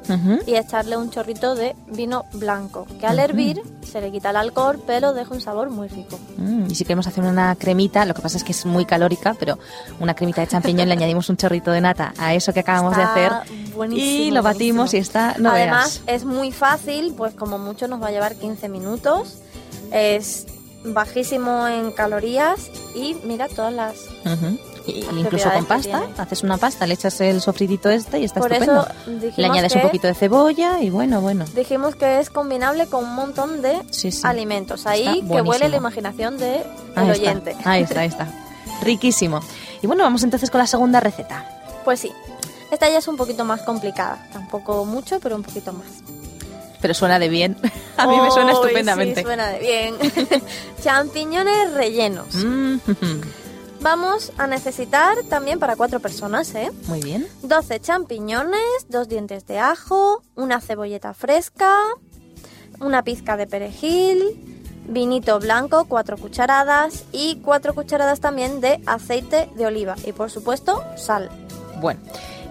y 0.45 0.55
echarle 0.55 0.95
un 0.97 1.09
chorrito 1.09 1.55
de 1.55 1.75
vino 1.87 2.25
blanco, 2.33 2.85
que 2.99 3.07
al 3.07 3.19
hervir 3.19 3.61
se 3.81 3.99
le 4.01 4.11
quita 4.11 4.29
el 4.29 4.35
alcohol, 4.37 4.81
pero 4.85 5.13
deja 5.13 5.33
un 5.33 5.41
sabor 5.41 5.71
muy 5.71 5.87
rico. 5.87 6.19
Mm, 6.37 6.69
y 6.69 6.75
si 6.75 6.83
queremos 6.85 7.07
hacer 7.07 7.23
una 7.23 7.55
cremita, 7.55 8.05
lo 8.05 8.13
que 8.13 8.21
pasa 8.21 8.37
es 8.37 8.43
que 8.43 8.51
es 8.51 8.65
muy 8.65 8.85
calórica, 8.85 9.35
pero 9.37 9.57
una 9.99 10.13
cremita 10.13 10.41
de 10.41 10.47
champiñón 10.47 10.87
le 10.87 10.93
añadimos 10.93 11.29
un 11.29 11.37
chorrito 11.37 11.71
de 11.71 11.81
nata 11.81 12.13
a 12.19 12.33
eso 12.35 12.53
que 12.53 12.59
acabamos 12.59 12.95
de 12.95 13.03
hacer 13.03 13.31
buenísimo, 13.75 14.23
y 14.27 14.31
lo 14.31 14.43
batimos 14.43 14.91
buenísimo. 14.91 14.99
y 14.99 15.01
está, 15.01 15.35
no 15.39 15.49
Además 15.51 16.01
veas. 16.05 16.21
es 16.21 16.25
muy 16.25 16.51
fácil, 16.51 17.15
pues 17.17 17.33
como 17.33 17.57
mucho 17.57 17.87
nos 17.87 18.01
va 18.01 18.07
a 18.07 18.11
llevar 18.11 18.35
15 18.35 18.69
minutos, 18.69 19.39
es 19.91 20.45
bajísimo 20.83 21.67
en 21.67 21.91
calorías 21.91 22.69
y 22.95 23.15
mira 23.23 23.47
todas 23.47 23.73
las... 23.73 23.95
Ujú. 24.25 24.57
Y 24.85 25.01
Las 25.03 25.13
incluso 25.15 25.49
con 25.49 25.63
pasta, 25.63 26.01
haces 26.17 26.43
una 26.43 26.57
pasta, 26.57 26.85
le 26.85 26.95
echas 26.95 27.21
el 27.21 27.39
sofritito 27.39 27.89
este 27.89 28.19
y 28.19 28.25
está 28.25 28.41
Por 28.41 28.51
estupendo. 28.51 28.85
eso 29.07 29.31
Le 29.37 29.45
añades 29.45 29.73
un 29.75 29.81
poquito 29.81 30.07
de 30.07 30.13
cebolla 30.13 30.81
y 30.81 30.89
bueno, 30.89 31.21
bueno. 31.21 31.45
Dijimos 31.55 31.95
que 31.95 32.19
es 32.19 32.29
combinable 32.29 32.87
con 32.87 33.05
un 33.05 33.15
montón 33.15 33.61
de 33.61 33.81
Sí, 33.91 34.11
sí. 34.11 34.19
alimentos. 34.25 34.85
Ahí 34.85 35.23
que 35.25 35.41
huele 35.41 35.69
la 35.69 35.77
imaginación 35.77 36.37
del 36.37 36.63
Ahí 36.95 37.09
está, 37.11 37.11
oyente. 37.11 37.55
ahí 37.63 37.83
está, 37.83 38.01
ahí 38.01 38.07
está. 38.09 38.27
Riquísimo. 38.81 39.39
Y 39.81 39.87
bueno, 39.87 40.03
vamos 40.03 40.21
entonces 40.23 40.51
con 40.51 40.59
la 40.59 40.67
segunda 40.67 40.99
receta. 40.99 41.45
Pues 41.85 42.01
sí, 42.01 42.11
esta 42.69 42.89
ya 42.89 42.97
es 42.97 43.07
un 43.07 43.15
poquito 43.15 43.45
más 43.45 43.61
complicada. 43.61 44.27
Tampoco 44.33 44.83
mucho, 44.83 45.21
pero 45.21 45.37
un 45.37 45.43
poquito 45.43 45.71
más. 45.71 45.87
Pero 46.83 46.93
suena 46.93 47.17
de 47.17 47.29
bien. 47.29 47.55
A 47.97 48.05
mí 48.07 48.19
me 48.19 48.29
suena 48.29 48.51
estupendamente. 48.51 49.21
Sí, 49.21 49.25
suena 49.25 49.47
de 49.47 49.59
bien. 49.59 49.95
Champiñones 50.83 51.73
rellenos. 51.73 52.35
Mm, 52.35 52.77
Vamos 53.79 54.33
a 54.37 54.47
necesitar 54.47 55.17
también 55.29 55.59
para 55.59 55.77
cuatro 55.77 56.01
personas, 56.01 56.53
¿eh? 56.55 56.71
Muy 56.87 57.01
bien. 57.01 57.25
12 57.41 57.79
champiñones, 57.79 58.61
dos 58.89 59.07
dientes 59.09 59.45
de 59.47 59.59
ajo, 59.59 60.23
una 60.35 60.59
cebolleta 60.61 61.13
fresca, 61.13 61.77
una 62.79 63.03
pizca 63.03 63.35
de 63.37 63.47
perejil, 63.47 64.39
vinito 64.87 65.39
blanco, 65.39 65.85
cuatro 65.85 66.17
cucharadas 66.17 67.05
y 67.11 67.37
cuatro 67.43 67.73
cucharadas 67.73 68.19
también 68.19 68.61
de 68.61 68.81
aceite 68.85 69.49
de 69.55 69.65
oliva 69.65 69.95
y 70.05 70.11
por 70.11 70.31
supuesto 70.31 70.83
sal. 70.97 71.29
Bueno, 71.81 71.99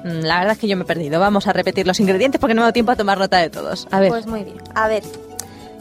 La 0.04 0.38
verdad 0.38 0.52
es 0.52 0.58
que 0.58 0.68
yo 0.68 0.76
me 0.76 0.82
he 0.82 0.86
perdido. 0.86 1.20
Vamos 1.20 1.46
a 1.46 1.52
repetir 1.52 1.86
los 1.86 2.00
ingredientes 2.00 2.40
porque 2.40 2.54
no 2.54 2.60
me 2.60 2.64
ha 2.64 2.66
dado 2.66 2.72
tiempo 2.72 2.92
a 2.92 2.96
tomar 2.96 3.18
nota 3.18 3.38
de 3.38 3.50
todos. 3.50 3.86
A 3.90 4.00
ver, 4.00 4.08
Pues 4.10 4.26
muy 4.26 4.42
bien. 4.44 4.58
A 4.74 4.88
ver, 4.88 5.02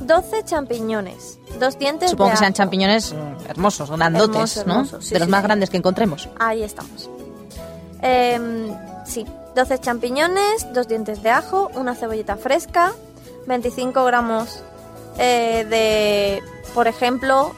12 0.02 0.44
champiñones, 0.46 1.40
dos 1.60 1.78
dientes 1.80 2.10
supongo 2.12 2.30
de 2.30 2.32
que 2.34 2.38
sean 2.40 2.50
ajo. 2.52 2.58
champiñones 2.58 3.14
mm, 3.14 3.50
hermosos, 3.50 3.90
grandotes, 3.92 4.66
¿no? 4.66 4.86
sí, 4.86 5.14
de 5.14 5.20
los 5.20 5.26
sí, 5.28 5.32
más 5.32 5.42
sí. 5.42 5.48
grandes 5.48 5.70
que 5.70 5.78
encontremos. 5.78 6.28
Ahí 6.40 6.64
estamos. 6.64 7.10
Em, 8.02 8.74
sí, 9.06 9.26
12 9.56 9.80
champiñones, 9.80 10.72
dos 10.74 10.88
dientes 10.88 11.22
de 11.24 11.30
ajo, 11.30 11.70
una 11.76 11.94
cebolleta 11.96 12.36
fresca, 12.38 12.94
25 13.48 14.04
gramos 14.06 14.64
eh, 15.18 15.66
de, 15.70 16.42
por 16.74 16.88
ejemplo, 16.88 17.54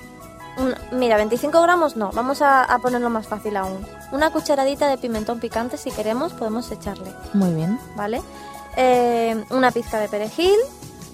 un- 0.58 0.76
mira, 0.98 1.16
25 1.18 1.62
gramos 1.62 1.96
no, 1.96 2.12
vamos 2.12 2.42
a, 2.42 2.64
a 2.64 2.80
ponerlo 2.80 3.10
más 3.10 3.28
fácil 3.28 3.56
aún. 3.58 3.86
Una 4.12 4.32
cucharadita 4.32 4.88
de 4.90 4.98
pimentón 4.98 5.40
picante, 5.40 5.78
si 5.78 5.92
queremos, 5.92 6.34
podemos 6.34 6.72
echarle, 6.72 7.12
Muy 7.34 7.54
bien. 7.54 7.80
¿vale? 7.96 8.22
Eh, 8.78 9.44
una 9.50 9.72
pizca 9.72 10.00
de 10.00 10.08
perejil, 10.08 10.56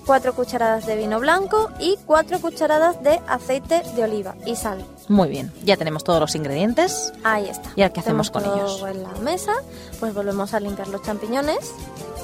4 0.05 0.33
cucharadas 0.33 0.85
de 0.85 0.95
vino 0.95 1.19
blanco 1.19 1.69
y 1.79 1.97
4 2.05 2.39
cucharadas 2.39 3.01
de 3.03 3.21
aceite 3.27 3.83
de 3.95 4.03
oliva 4.03 4.35
y 4.45 4.55
sal. 4.55 4.83
Muy 5.07 5.29
bien. 5.29 5.53
Ya 5.63 5.77
tenemos 5.77 6.03
todos 6.03 6.19
los 6.19 6.35
ingredientes. 6.35 7.13
Ahí 7.23 7.47
está. 7.47 7.69
¿Y 7.75 7.81
ahora 7.81 7.93
qué 7.93 7.99
hacemos 7.99 8.31
con 8.31 8.43
ellos? 8.43 8.83
en 8.89 9.03
la 9.03 9.11
mesa, 9.21 9.53
pues 9.99 10.13
volvemos 10.13 10.53
a 10.53 10.59
limpiar 10.59 10.87
los 10.87 11.01
champiñones, 11.03 11.73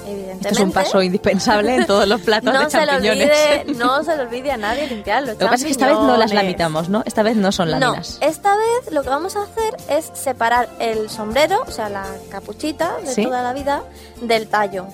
evidentemente. 0.05 0.49
Es 0.49 0.59
un 0.59 0.71
paso 0.71 1.01
indispensable 1.01 1.75
en 1.75 1.85
todos 1.85 2.07
los 2.07 2.21
platos 2.21 2.53
no 2.53 2.59
de 2.63 2.69
se, 2.69 2.77
champiñones. 2.85 3.29
olvide, 3.63 3.73
no 3.77 4.03
se 4.03 4.15
le 4.15 4.23
olvide 4.23 4.51
a 4.51 4.57
nadie 4.57 4.87
limpiar 4.87 5.21
los 5.23 5.31
Lo 5.33 5.37
que 5.39 5.45
pasa 5.45 5.55
es 5.55 5.63
que 5.65 5.71
esta 5.71 5.87
vez 5.87 5.97
no 5.97 6.17
las 6.17 6.33
lamitamos, 6.33 6.89
¿no? 6.89 7.03
Esta 7.05 7.23
vez 7.23 7.35
no 7.37 7.51
son 7.51 7.69
No, 7.71 7.79
láminas. 7.79 8.17
esta 8.21 8.55
vez 8.55 8.91
lo 8.91 9.03
que 9.03 9.09
vamos 9.09 9.35
a 9.35 9.43
hacer 9.43 9.75
es 9.89 10.11
separar 10.13 10.69
el 10.79 11.09
sombrero, 11.09 11.61
o 11.67 11.71
sea, 11.71 11.89
la 11.89 12.05
capuchita 12.29 12.97
de 13.03 13.07
Sí. 13.07 13.23
toda 13.23 13.41
la 13.41 13.53
vida, 13.53 13.83
del 14.21 14.47
tallo. 14.47 14.87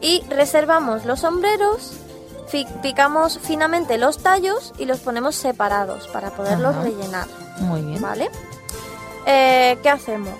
Y 0.00 0.22
reservamos 0.30 1.04
los 1.04 1.20
sombreros, 1.20 1.92
picamos 2.82 3.38
finamente 3.42 3.96
los 3.98 4.18
tallos 4.18 4.72
y 4.78 4.84
los 4.86 4.98
ponemos 5.00 5.36
separados 5.36 6.08
para 6.08 6.30
poderlos 6.30 6.74
Ajá. 6.74 6.82
rellenar. 6.84 7.26
Muy 7.58 7.82
bien. 7.82 8.00
¿Vale? 8.00 8.30
Eh, 9.26 9.78
¿Qué 9.82 9.90
hacemos? 9.90 10.34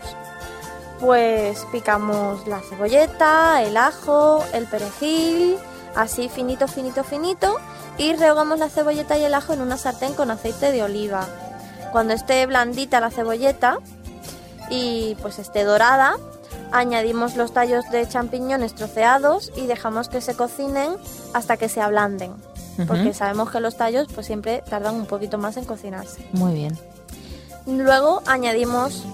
Pues 1.00 1.66
picamos 1.72 2.46
la 2.46 2.60
cebolleta, 2.60 3.62
el 3.62 3.76
ajo, 3.76 4.44
el 4.52 4.66
perejil, 4.66 5.56
así 5.96 6.28
finito, 6.28 6.68
finito, 6.68 7.04
finito, 7.04 7.56
y 7.96 8.14
rehogamos 8.14 8.58
la 8.58 8.68
cebolleta 8.68 9.16
y 9.18 9.24
el 9.24 9.34
ajo 9.34 9.52
en 9.52 9.62
una 9.62 9.76
sartén 9.76 10.14
con 10.14 10.30
aceite 10.30 10.72
de 10.72 10.82
oliva. 10.82 11.26
Cuando 11.92 12.12
esté 12.12 12.44
blandita 12.46 13.00
la 13.00 13.10
cebolleta 13.10 13.78
y 14.70 15.16
pues 15.22 15.38
esté 15.38 15.64
dorada, 15.64 16.16
añadimos 16.72 17.36
los 17.36 17.52
tallos 17.52 17.90
de 17.90 18.06
champiñones 18.06 18.74
troceados 18.74 19.52
y 19.56 19.66
dejamos 19.66 20.08
que 20.08 20.20
se 20.20 20.36
cocinen 20.36 20.96
hasta 21.32 21.56
que 21.56 21.68
se 21.68 21.80
ablanden. 21.80 22.32
Porque 22.86 23.12
sabemos 23.12 23.50
que 23.50 23.60
los 23.60 23.76
tallos 23.76 24.06
pues 24.14 24.26
siempre 24.26 24.62
tardan 24.68 24.94
un 24.94 25.06
poquito 25.06 25.36
más 25.36 25.56
en 25.58 25.64
cocinarse. 25.64 26.26
Muy 26.32 26.54
bien. 26.54 26.78
Luego 27.66 28.22
añadimos 28.26 29.04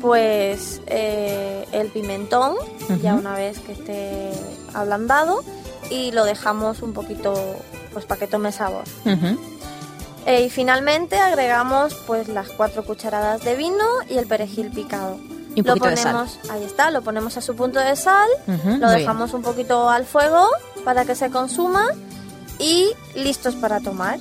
pues 0.00 0.80
eh, 0.86 1.66
el 1.72 1.88
pimentón, 1.88 2.56
ya 3.02 3.14
una 3.14 3.34
vez 3.34 3.58
que 3.60 3.72
esté 3.72 4.30
ablandado, 4.74 5.42
y 5.90 6.12
lo 6.12 6.24
dejamos 6.24 6.82
un 6.82 6.92
poquito 6.92 7.34
pues 7.92 8.04
para 8.04 8.20
que 8.20 8.26
tome 8.26 8.52
sabor. 8.52 8.84
Eh, 10.26 10.42
y 10.44 10.50
finalmente 10.50 11.16
agregamos 11.18 11.94
pues 12.06 12.28
las 12.28 12.48
cuatro 12.50 12.84
cucharadas 12.84 13.42
de 13.42 13.56
vino 13.56 13.84
y 14.08 14.18
el 14.18 14.26
perejil 14.26 14.70
picado. 14.70 15.18
Y 15.54 15.60
un 15.60 15.66
lo 15.66 15.72
poquito 15.74 15.88
de 15.88 15.96
sal. 15.96 16.12
ponemos, 16.12 16.38
ahí 16.50 16.64
está, 16.64 16.90
lo 16.90 17.02
ponemos 17.02 17.36
a 17.36 17.40
su 17.40 17.56
punto 17.56 17.80
de 17.80 17.96
sal, 17.96 18.28
lo 18.46 18.54
bien. 18.64 18.80
dejamos 18.80 19.32
un 19.32 19.42
poquito 19.42 19.88
al 19.88 20.04
fuego 20.04 20.46
para 20.84 21.04
que 21.04 21.14
se 21.14 21.30
consuma 21.30 21.86
y 22.58 22.90
listos 23.14 23.54
para 23.56 23.80
tomar. 23.80 24.18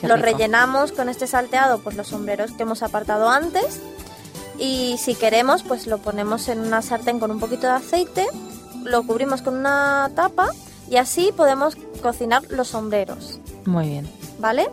Qué 0.00 0.08
Lo 0.08 0.16
rico. 0.16 0.26
rellenamos 0.26 0.92
con 0.92 1.08
este 1.08 1.26
salteado, 1.26 1.78
pues 1.80 1.96
los 1.96 2.08
sombreros 2.08 2.52
que 2.52 2.62
hemos 2.62 2.82
apartado 2.82 3.28
antes. 3.28 3.80
Y 4.58 4.96
si 4.98 5.14
queremos, 5.14 5.62
pues 5.62 5.86
lo 5.86 5.98
ponemos 5.98 6.48
en 6.48 6.60
una 6.60 6.80
sartén 6.82 7.18
con 7.18 7.30
un 7.30 7.40
poquito 7.40 7.66
de 7.66 7.72
aceite, 7.74 8.26
lo 8.84 9.02
cubrimos 9.02 9.42
con 9.42 9.54
una 9.56 10.10
tapa 10.14 10.50
y 10.90 10.96
así 10.96 11.30
podemos 11.36 11.76
cocinar 12.02 12.42
los 12.50 12.68
sombreros, 12.68 13.40
Muy 13.64 13.88
bien. 13.88 14.08
¿vale? 14.38 14.68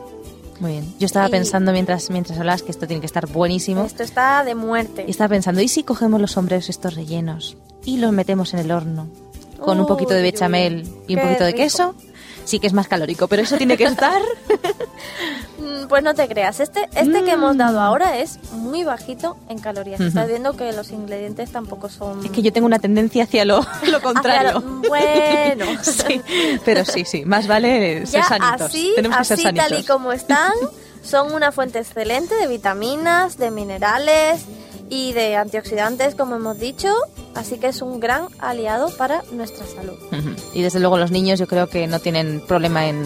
Muy 0.59 0.73
bien. 0.73 0.93
Yo 0.99 1.05
estaba 1.07 1.27
Y- 1.27 1.31
pensando 1.31 1.71
mientras, 1.71 2.09
mientras 2.11 2.37
hablabas 2.37 2.61
que 2.61 2.71
esto 2.71 2.85
tiene 2.85 2.99
que 2.99 3.07
estar 3.07 3.25
buenísimo. 3.27 3.83
Esto 3.83 4.03
está 4.03 4.43
de 4.43 4.53
muerte. 4.53 5.05
Y 5.07 5.11
estaba 5.11 5.29
pensando, 5.29 5.61
¿y 5.61 5.67
si 5.67 5.83
cogemos 5.83 6.21
los 6.21 6.31
sombreros 6.33 6.69
estos 6.69 6.93
rellenos 6.93 7.57
y 7.83 7.97
los 7.97 8.11
metemos 8.11 8.53
en 8.53 8.59
el 8.59 8.71
horno 8.71 9.07
con 9.59 9.79
un 9.79 9.87
poquito 9.87 10.13
de 10.13 10.19
Uy, 10.21 10.31
bechamel 10.31 10.87
y 11.07 11.15
un 11.15 11.21
poquito 11.21 11.43
de 11.45 11.51
rico. 11.53 11.57
queso? 11.63 11.95
Sí 12.45 12.59
que 12.59 12.67
es 12.67 12.73
más 12.73 12.87
calórico, 12.87 13.27
pero 13.27 13.41
eso 13.43 13.57
tiene 13.57 13.77
que 13.77 13.83
estar. 13.85 14.21
Pues 15.89 16.03
no 16.03 16.13
te 16.13 16.27
creas, 16.27 16.59
este, 16.59 16.87
este 16.95 17.23
que 17.23 17.31
hemos 17.31 17.57
dado 17.57 17.79
Mm. 17.79 17.83
ahora 17.83 18.17
es 18.19 18.39
muy 18.53 18.83
bajito 18.83 19.37
en 19.49 19.59
calorías. 19.59 19.99
Estás 20.01 20.27
viendo 20.27 20.55
que 20.55 20.71
los 20.73 20.91
ingredientes 20.91 21.51
tampoco 21.51 21.89
son... 21.89 22.23
es 22.25 22.31
que 22.31 22.41
yo 22.41 22.51
tengo 22.53 22.65
una 22.67 22.79
tendencia 22.79 23.23
hacia 23.23 23.45
lo, 23.45 23.65
lo 23.91 24.01
contrario. 24.01 24.53
lo- 24.53 24.61
Bueno. 24.89 25.65
Sí, 25.83 26.21
pero 26.65 26.85
sí, 26.85 27.05
sí, 27.05 27.25
más 27.25 27.47
vale 27.47 28.05
ser 28.05 28.21
ya 28.21 28.27
sanitos. 28.27 28.61
así, 28.61 28.91
Tenemos 28.95 29.17
que 29.17 29.25
ser 29.25 29.33
así 29.35 29.43
sanitos. 29.43 29.67
tal 29.69 29.79
y 29.79 29.83
como 29.83 30.11
están, 30.11 30.51
son 31.03 31.33
una 31.33 31.51
fuente 31.51 31.79
excelente 31.79 32.35
de 32.35 32.47
vitaminas, 32.47 33.37
de 33.37 33.51
minerales 33.51 34.41
y 34.89 35.13
de 35.13 35.35
antioxidantes, 35.37 36.15
como 36.15 36.35
hemos 36.35 36.59
dicho. 36.59 36.93
Así 37.35 37.57
que 37.57 37.67
es 37.67 37.81
un 37.81 37.99
gran 37.99 38.27
aliado 38.39 38.89
para 38.97 39.23
nuestra 39.31 39.65
salud. 39.65 39.97
Y 40.53 40.61
desde 40.61 40.79
luego 40.81 40.97
los 40.97 41.11
niños 41.11 41.39
yo 41.39 41.47
creo 41.47 41.67
que 41.67 41.87
no 41.87 41.99
tienen 41.99 42.41
problema 42.45 42.87
en, 42.87 43.03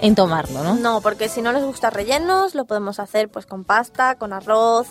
en 0.00 0.14
tomarlo, 0.14 0.62
¿no? 0.64 0.74
No, 0.76 1.00
porque 1.00 1.28
si 1.28 1.42
no 1.42 1.52
les 1.52 1.64
gusta 1.64 1.90
rellenos, 1.90 2.54
lo 2.54 2.64
podemos 2.64 2.98
hacer 2.98 3.28
pues 3.28 3.46
con 3.46 3.64
pasta, 3.64 4.14
con 4.16 4.32
arroz, 4.32 4.88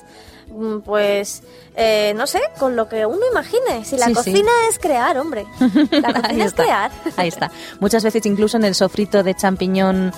mm, 0.50 0.80
pues 0.80 1.42
eh, 1.76 2.14
no 2.16 2.28
sé, 2.28 2.42
con 2.60 2.76
lo 2.76 2.88
que 2.88 3.06
uno 3.06 3.22
imagine. 3.32 3.84
Si 3.86 3.98
la 3.98 4.06
Sí, 4.06 4.12
sí. 4.12 4.16
cocina 4.16 4.52
es 4.70 4.78
crear, 4.80 5.18
hombre. 5.18 5.46
La 5.92 6.14
cocina 6.14 6.44
es 6.44 6.52
está. 6.52 6.64
crear. 6.64 6.92
Ahí 7.18 7.28
está. 7.28 7.52
Muchas 7.80 8.04
veces 8.04 8.26
incluso 8.26 8.58
en 8.58 8.64
el 8.66 8.76
sofrito 8.76 9.24
de 9.24 9.34
champiñón 9.36 10.12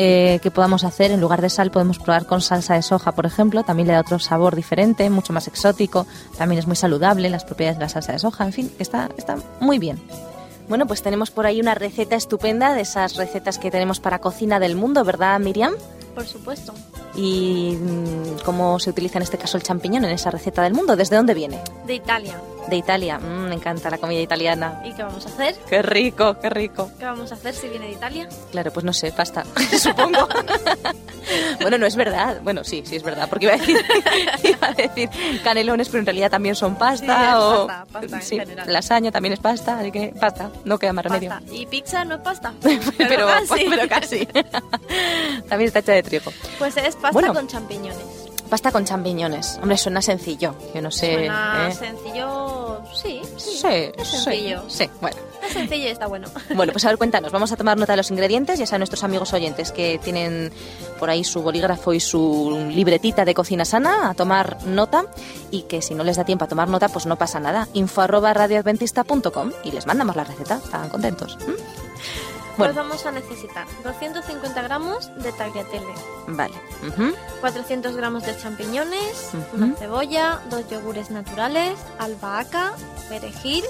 eh, 0.00 0.38
que 0.42 0.50
podamos 0.52 0.84
hacer, 0.84 1.10
en 1.10 1.20
lugar 1.20 1.42
de 1.42 1.50
sal 1.50 1.70
podemos 1.72 1.98
probar 1.98 2.24
con 2.26 2.40
salsa 2.40 2.74
de 2.74 2.82
soja, 2.82 3.12
por 3.12 3.26
ejemplo. 3.26 3.64
También 3.64 3.88
le 3.88 3.94
da 3.94 4.00
otro 4.00 4.18
sabor 4.20 4.54
diferente, 4.54 5.10
mucho 5.10 5.32
más 5.32 5.48
exótico. 5.48 6.06
También 6.36 6.58
es 6.60 6.66
muy 6.66 6.76
saludable 6.76 7.28
las 7.30 7.44
propiedades 7.44 7.78
de 7.78 7.84
la 7.84 7.88
salsa 7.88 8.12
de 8.12 8.18
soja. 8.20 8.44
En 8.44 8.52
fin, 8.52 8.72
está, 8.78 9.08
está 9.18 9.36
muy 9.60 9.78
bien. 9.78 10.00
Bueno, 10.68 10.86
pues 10.86 11.02
tenemos 11.02 11.30
por 11.30 11.46
ahí 11.46 11.60
una 11.60 11.74
receta 11.74 12.14
estupenda 12.14 12.74
de 12.74 12.82
esas 12.82 13.16
recetas 13.16 13.58
que 13.58 13.70
tenemos 13.70 14.00
para 14.00 14.18
cocina 14.18 14.60
del 14.60 14.76
mundo, 14.76 15.02
¿verdad, 15.04 15.40
Miriam? 15.40 15.74
Por 16.14 16.26
supuesto. 16.26 16.74
¿Y 17.14 17.76
mm, 17.80 18.44
cómo 18.44 18.78
se 18.78 18.90
utiliza 18.90 19.18
en 19.18 19.22
este 19.22 19.38
caso 19.38 19.56
el 19.56 19.62
champiñón 19.62 20.04
en 20.04 20.10
esa 20.10 20.30
receta 20.30 20.62
del 20.62 20.74
mundo? 20.74 20.94
¿Desde 20.94 21.16
dónde 21.16 21.32
viene? 21.34 21.58
De 21.86 21.94
Italia. 21.94 22.38
De 22.68 22.76
Italia. 22.76 23.18
Mm, 23.18 23.48
me 23.48 23.54
encanta 23.54 23.88
la 23.90 23.96
comida 23.98 24.20
italiana. 24.20 24.82
¿Y 24.84 24.92
qué 24.92 25.02
vamos 25.02 25.24
a 25.24 25.28
hacer? 25.30 25.54
Qué 25.68 25.80
rico, 25.82 26.38
qué 26.40 26.50
rico. 26.50 26.90
¿Qué 26.98 27.04
vamos 27.06 27.32
a 27.32 27.34
hacer 27.34 27.54
si 27.54 27.68
viene 27.68 27.86
de 27.86 27.92
Italia? 27.92 28.28
Claro, 28.50 28.70
pues 28.72 28.84
no 28.84 28.92
sé, 28.92 29.10
pasta, 29.12 29.44
supongo. 29.78 30.28
bueno, 31.62 31.78
no 31.78 31.86
es 31.86 31.96
verdad. 31.96 32.40
Bueno, 32.42 32.64
sí, 32.64 32.82
sí 32.84 32.96
es 32.96 33.02
verdad, 33.02 33.26
porque 33.28 33.46
iba 33.46 33.54
a 33.54 33.58
decir, 33.58 33.78
iba 34.44 34.68
a 34.68 34.72
decir 34.74 35.08
canelones, 35.42 35.88
pero 35.88 36.00
en 36.00 36.06
realidad 36.06 36.30
también 36.30 36.54
son 36.54 36.76
pasta 36.76 37.06
Sí, 37.32 37.36
o 37.38 37.66
pasta, 37.66 37.86
pasta 37.92 38.16
en 38.16 38.22
sí, 38.22 38.38
general. 38.38 38.72
lasaña 38.72 39.10
también 39.10 39.32
es 39.32 39.40
pasta, 39.40 39.78
así 39.78 39.90
que 39.90 40.14
pasta, 40.20 40.50
no 40.64 40.78
queda 40.78 40.92
más 40.92 41.04
remedio. 41.06 41.30
Pasta. 41.30 41.54
¿Y 41.54 41.64
pizza 41.66 42.04
no 42.04 42.16
es 42.16 42.20
pasta? 42.20 42.52
pero, 42.98 43.26
casi. 43.26 43.64
pero 43.70 43.88
casi. 43.88 44.26
también 44.26 45.68
está 45.68 45.78
hecha 45.78 45.92
de 45.92 46.02
trigo. 46.02 46.30
Pues 46.58 46.76
es 46.76 46.94
pasta 46.96 47.12
Bueno. 47.12 47.32
con 47.32 47.46
champiñones. 47.48 48.27
Pasta 48.48 48.72
con 48.72 48.84
champiñones. 48.84 49.58
Hombre, 49.60 49.76
suena 49.76 50.00
sencillo. 50.00 50.54
Yo 50.74 50.80
no 50.80 50.90
sé. 50.90 51.14
Suena 51.14 51.68
¿eh? 51.68 51.74
sencillo. 51.74 52.82
Sí, 52.94 53.20
sí. 53.36 53.58
Sí, 53.58 53.66
es 53.66 54.08
sí, 54.08 54.16
sencillo. 54.16 54.62
Sí, 54.68 54.88
bueno. 55.00 55.16
Es 55.46 55.52
sencillo 55.52 55.84
y 55.84 55.88
está 55.88 56.06
bueno. 56.06 56.28
Bueno, 56.54 56.72
pues 56.72 56.84
a 56.84 56.88
ver, 56.88 56.98
cuéntanos. 56.98 57.30
Vamos 57.30 57.52
a 57.52 57.56
tomar 57.56 57.76
nota 57.76 57.92
de 57.92 57.98
los 57.98 58.10
ingredientes. 58.10 58.58
Ya 58.58 58.66
saben 58.66 58.80
nuestros 58.80 59.04
amigos 59.04 59.32
oyentes 59.32 59.70
que 59.70 60.00
tienen 60.02 60.52
por 60.98 61.10
ahí 61.10 61.24
su 61.24 61.42
bolígrafo 61.42 61.92
y 61.92 62.00
su 62.00 62.68
libretita 62.70 63.24
de 63.24 63.34
cocina 63.34 63.64
sana 63.64 64.10
a 64.10 64.14
tomar 64.14 64.58
nota. 64.66 65.04
Y 65.50 65.62
que 65.62 65.82
si 65.82 65.94
no 65.94 66.04
les 66.04 66.16
da 66.16 66.24
tiempo 66.24 66.44
a 66.44 66.48
tomar 66.48 66.68
nota, 66.68 66.88
pues 66.88 67.06
no 67.06 67.16
pasa 67.16 67.40
nada. 67.40 67.68
Info 67.74 68.00
arroba 68.00 68.32
radioadventista.com 68.32 69.52
y 69.62 69.72
les 69.72 69.86
mandamos 69.86 70.16
la 70.16 70.24
receta. 70.24 70.60
Están 70.62 70.88
contentos. 70.88 71.36
Pues 72.58 72.74
vamos 72.74 73.06
a 73.06 73.12
necesitar 73.12 73.66
250 73.84 74.62
gramos 74.62 75.10
de 75.22 75.32
tagliatelle, 75.32 75.94
vale. 76.26 76.54
Ujú. 76.88 77.14
400 77.40 77.94
gramos 77.96 78.24
de 78.24 78.36
champiñones, 78.36 79.30
una 79.54 79.74
cebolla, 79.76 80.40
dos 80.50 80.68
yogures 80.68 81.10
naturales, 81.10 81.78
albahaca, 81.98 82.72
perejil, 83.08 83.64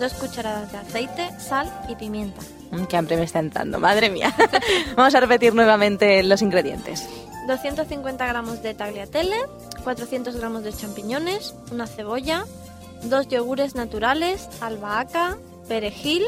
dos 0.00 0.12
cucharadas 0.14 0.72
de 0.72 0.78
aceite, 0.78 1.30
sal 1.40 1.72
y 1.88 1.94
pimienta. 1.94 2.40
Mm, 2.72 2.84
Qué 2.84 2.96
hambre 2.96 3.16
me 3.16 3.22
está 3.24 3.38
entrando, 3.38 3.78
madre 3.78 4.10
mía. 4.10 4.34
Vamos 4.96 5.14
a 5.14 5.20
repetir 5.20 5.54
nuevamente 5.54 6.22
los 6.24 6.42
ingredientes. 6.42 7.08
250 7.46 8.26
gramos 8.26 8.62
de 8.62 8.74
tagliatelle, 8.74 9.36
400 9.84 10.36
gramos 10.36 10.64
de 10.64 10.72
champiñones, 10.72 11.54
una 11.70 11.86
cebolla, 11.86 12.44
dos 13.04 13.28
yogures 13.28 13.74
naturales, 13.74 14.48
albahaca, 14.60 15.36
perejil, 15.68 16.24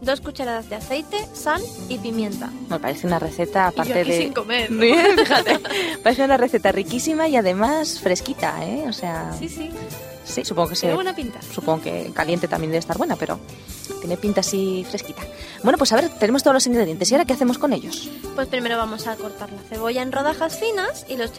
dos 0.00 0.20
cucharadas 0.20 0.68
de 0.68 0.76
aceite, 0.76 1.16
sal 1.34 1.62
y 1.88 1.98
pimienta. 1.98 2.50
Me 2.68 2.78
parece 2.78 3.06
una 3.06 3.18
receta 3.18 3.66
aparte 3.68 3.90
y 3.90 3.94
yo 3.94 4.00
aquí 4.00 4.10
de 4.10 4.18
sin 4.18 4.32
comer. 4.32 4.70
Bien, 4.70 5.16
fíjate. 5.18 5.60
Parece 6.02 6.24
una 6.24 6.36
receta 6.36 6.72
riquísima 6.72 7.28
y 7.28 7.36
además 7.36 8.00
fresquita, 8.00 8.64
¿eh? 8.64 8.84
O 8.88 8.92
sea, 8.92 9.32
Sí, 9.38 9.48
sí. 9.48 9.70
sí, 10.24 10.44
supongo 10.44 10.68
que 10.70 10.74
se 10.76 10.80
Tiene 10.82 10.94
buena 10.94 11.14
pinta. 11.16 11.40
supongo 11.42 11.82
que 11.82 12.10
caliente 12.14 12.46
también 12.48 12.70
debe 12.70 12.78
estar 12.80 12.96
buena, 12.98 13.16
pero 13.16 13.38
tiene 14.00 14.16
pinta 14.16 14.40
así 14.40 14.86
fresquita. 14.88 15.22
Bueno, 15.62 15.78
pues 15.78 15.92
a 15.92 15.96
ver, 15.96 16.08
tenemos 16.10 16.42
todos 16.42 16.54
los 16.54 16.66
ingredientes. 16.66 17.10
¿Y 17.10 17.14
ahora 17.14 17.24
qué 17.24 17.32
hacemos 17.32 17.58
con 17.58 17.72
ellos? 17.72 18.08
Pues 18.34 18.46
primero 18.48 18.76
vamos 18.76 19.06
a 19.06 19.16
cortar 19.16 19.50
la 19.50 19.62
cebolla 19.62 20.02
en 20.02 20.12
rodajas 20.12 20.58
finas 20.58 21.04
y 21.08 21.16
los 21.16 21.32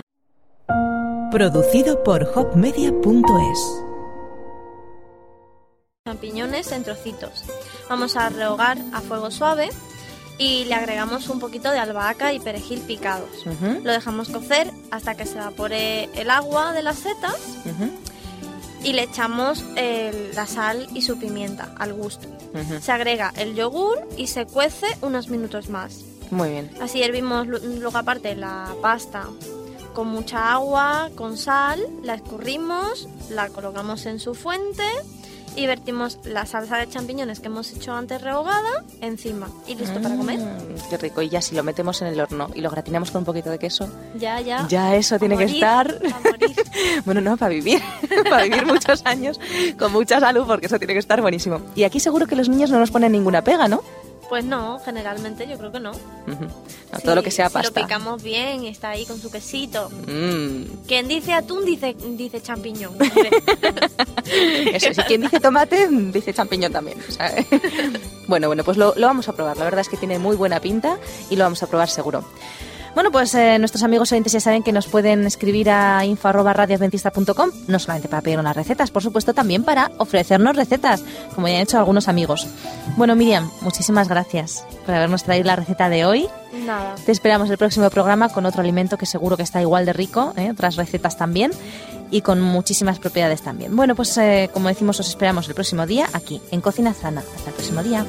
Producido 1.32 2.04
por 2.04 2.24
hopmedia.es. 2.36 3.88
champiñones 6.23 6.71
en 6.73 6.84
trocitos. 6.84 7.43
Vamos 7.89 8.15
a 8.17 8.29
rehogar 8.29 8.77
a 8.93 8.99
fuego 9.01 9.32
suave 9.32 9.69
y 10.38 10.65
le 10.65 10.75
agregamos 10.75 11.29
un 11.29 11.39
poquito 11.39 11.71
de 11.71 11.79
albahaca 11.79 12.34
y 12.34 12.39
perejil 12.39 12.82
picados. 12.82 13.29
Lo 13.84 13.91
dejamos 13.91 14.29
cocer 14.29 14.69
hasta 14.91 15.15
que 15.15 15.25
se 15.25 15.38
evapore 15.38 16.10
el 16.19 16.29
agua 16.29 16.73
de 16.73 16.84
las 16.84 16.99
setas 16.99 17.38
y 18.84 18.93
le 18.93 19.03
echamos 19.03 19.63
el- 19.77 20.36
la 20.36 20.45
sal 20.45 20.88
y 20.93 21.01
su 21.03 21.17
pimienta 21.17 21.73
al 21.77 21.93
gusto. 21.93 22.27
Se 22.82 22.91
agrega 22.91 23.32
el 23.38 23.55
yogur 23.55 24.05
y 24.17 24.27
se 24.27 24.45
cuece 24.45 24.88
unos 25.01 25.29
minutos 25.29 25.69
más. 25.69 25.99
Muy 26.32 26.49
bien. 26.49 26.69
Así 26.82 27.01
hervimos 27.01 27.47
lu- 27.47 27.60
luego 27.79 27.97
aparte 27.97 28.36
la 28.36 28.67
pasta 28.82 29.25
con 29.93 30.08
mucha 30.08 30.51
agua, 30.53 31.10
con 31.15 31.38
sal, 31.38 31.82
la 32.03 32.13
escurrimos, 32.15 33.08
la 33.29 33.49
colocamos 33.49 34.05
en 34.05 34.19
su 34.19 34.34
fuente 34.36 34.84
y 35.55 35.67
vertimos 35.67 36.19
la 36.23 36.45
salsa 36.45 36.77
de 36.77 36.88
champiñones 36.89 37.39
que 37.39 37.47
hemos 37.47 37.71
hecho 37.73 37.93
antes 37.93 38.21
rehogada 38.21 38.83
encima 39.01 39.49
y 39.67 39.75
listo 39.75 39.99
para 40.01 40.15
comer. 40.15 40.39
Mm, 40.39 40.89
qué 40.89 40.97
rico. 40.97 41.21
Y 41.21 41.29
ya 41.29 41.41
si 41.41 41.55
lo 41.55 41.63
metemos 41.63 42.01
en 42.01 42.07
el 42.09 42.19
horno 42.19 42.49
y 42.55 42.62
lo 42.62 42.69
gratinamos 42.69 43.12
con 43.12 43.19
un 43.19 43.25
poquito 43.25 43.49
de 43.49 43.59
queso, 43.59 43.89
Ya, 44.15 44.39
ya. 44.41 44.67
ya 44.67 44.95
eso 44.95 45.15
A 45.15 45.19
tiene 45.19 45.38
que 45.38 45.45
estar... 45.45 45.99
Bueno, 47.05 47.21
no, 47.21 47.38
para 47.38 47.49
vivir, 47.53 47.81
para 48.29 48.43
vivir 48.43 48.65
muchos 48.65 49.05
años 49.05 49.39
con 49.77 49.91
mucha 49.91 50.19
salud, 50.19 50.45
porque 50.47 50.67
eso 50.67 50.77
tiene 50.77 50.93
que 50.93 50.99
estar 50.99 51.21
buenísimo. 51.21 51.62
Y 51.75 51.83
aquí 51.83 51.99
seguro 51.99 52.27
que 52.27 52.35
los 52.35 52.47
niños 52.49 52.69
no 52.71 52.79
nos 52.79 52.91
ponen 52.91 53.12
ninguna 53.12 53.43
pega, 53.43 53.67
¿no? 53.67 53.81
Pues 54.29 54.45
no, 54.45 54.79
generalmente 54.85 55.47
yo 55.47 55.57
creo 55.57 55.71
que 55.71 55.79
no. 55.79 55.91
Si- 55.93 57.01
todo 57.03 57.15
lo 57.15 57.23
que 57.23 57.31
sea 57.31 57.47
si 57.47 57.53
pasta. 57.55 57.79
lo 57.79 57.85
picamos 57.87 58.21
bien 58.21 58.63
está 58.65 58.91
ahí 58.91 59.05
con 59.05 59.19
su 59.19 59.31
quesito. 59.31 59.89
Mm. 60.07 60.85
Quien 60.87 61.07
dice 61.07 61.33
atún 61.33 61.65
dice, 61.65 61.95
dice 62.11 62.39
champiñón. 62.41 62.93
Eso, 64.73 64.93
si 64.93 65.01
quien 65.03 65.21
dice 65.21 65.39
tomate, 65.39 65.87
dice 65.89 66.33
champiñón 66.33 66.71
también. 66.71 66.99
bueno, 68.27 68.47
bueno, 68.47 68.63
pues 68.63 68.77
lo, 68.77 68.93
lo 68.95 69.07
vamos 69.07 69.27
a 69.29 69.33
probar. 69.33 69.57
La 69.57 69.63
verdad 69.65 69.81
es 69.81 69.89
que 69.89 69.97
tiene 69.97 70.19
muy 70.19 70.35
buena 70.35 70.59
pinta 70.59 70.97
y 71.29 71.35
lo 71.35 71.43
vamos 71.45 71.63
a 71.63 71.67
probar 71.67 71.89
seguro. 71.89 72.23
Bueno, 72.95 73.12
pues 73.12 73.34
eh, 73.36 73.58
nuestros 73.60 73.84
amigos 73.84 74.12
oyentes 74.12 74.34
ya 74.34 74.39
saben 74.39 74.63
que 74.63 74.71
nos 74.71 74.88
pueden 74.88 75.25
escribir 75.25 75.69
a 75.69 76.06
info.radioadventista.com, 76.06 77.52
no 77.67 77.80
solamente 77.80 78.08
para 78.08 78.21
pedir 78.21 78.39
unas 78.39 78.56
recetas, 78.56 78.91
por 78.91 79.04
supuesto 79.04 79.34
también 79.34 79.63
para 79.63 79.91
ofrecernos 79.97 80.56
recetas, 80.56 81.04
como 81.36 81.47
ya 81.47 81.56
han 81.56 81.62
hecho 81.62 81.78
algunos 81.78 82.08
amigos. 82.08 82.47
Bueno, 82.97 83.15
Miriam, 83.15 83.49
muchísimas 83.62 84.08
gracias 84.08 84.63
por 84.86 84.95
habernos 84.95 85.23
traído 85.23 85.45
la 85.45 85.56
receta 85.56 85.89
de 85.89 86.06
hoy. 86.06 86.28
Nada. 86.65 86.95
Te 87.06 87.12
esperamos 87.12 87.49
el 87.49 87.58
próximo 87.58 87.89
programa 87.89 88.30
con 88.30 88.45
otro 88.45 88.62
alimento 88.62 88.97
que 88.97 89.06
seguro 89.06 89.38
que 89.38 89.43
está 89.43 89.62
igual 89.62 89.86
de 89.86 89.93
rico, 89.93 90.34
¿eh? 90.36 90.49
otras 90.52 90.75
recetas 90.75 91.17
también 91.17 91.52
y 92.12 92.21
con 92.21 92.41
muchísimas 92.41 92.99
propiedades 92.99 93.41
también. 93.41 93.75
Bueno, 93.75 93.95
pues 93.95 94.17
eh, 94.17 94.49
como 94.54 94.69
decimos, 94.69 94.99
os 94.99 95.08
esperamos 95.08 95.47
el 95.47 95.54
próximo 95.54 95.86
día 95.86 96.08
aquí 96.13 96.41
en 96.52 96.62
Cocina 96.62 96.93
Sana. 96.93 97.21
Hasta 97.36 97.49
el 97.49 97.56
próximo 97.56 97.84
día. 97.84 98.06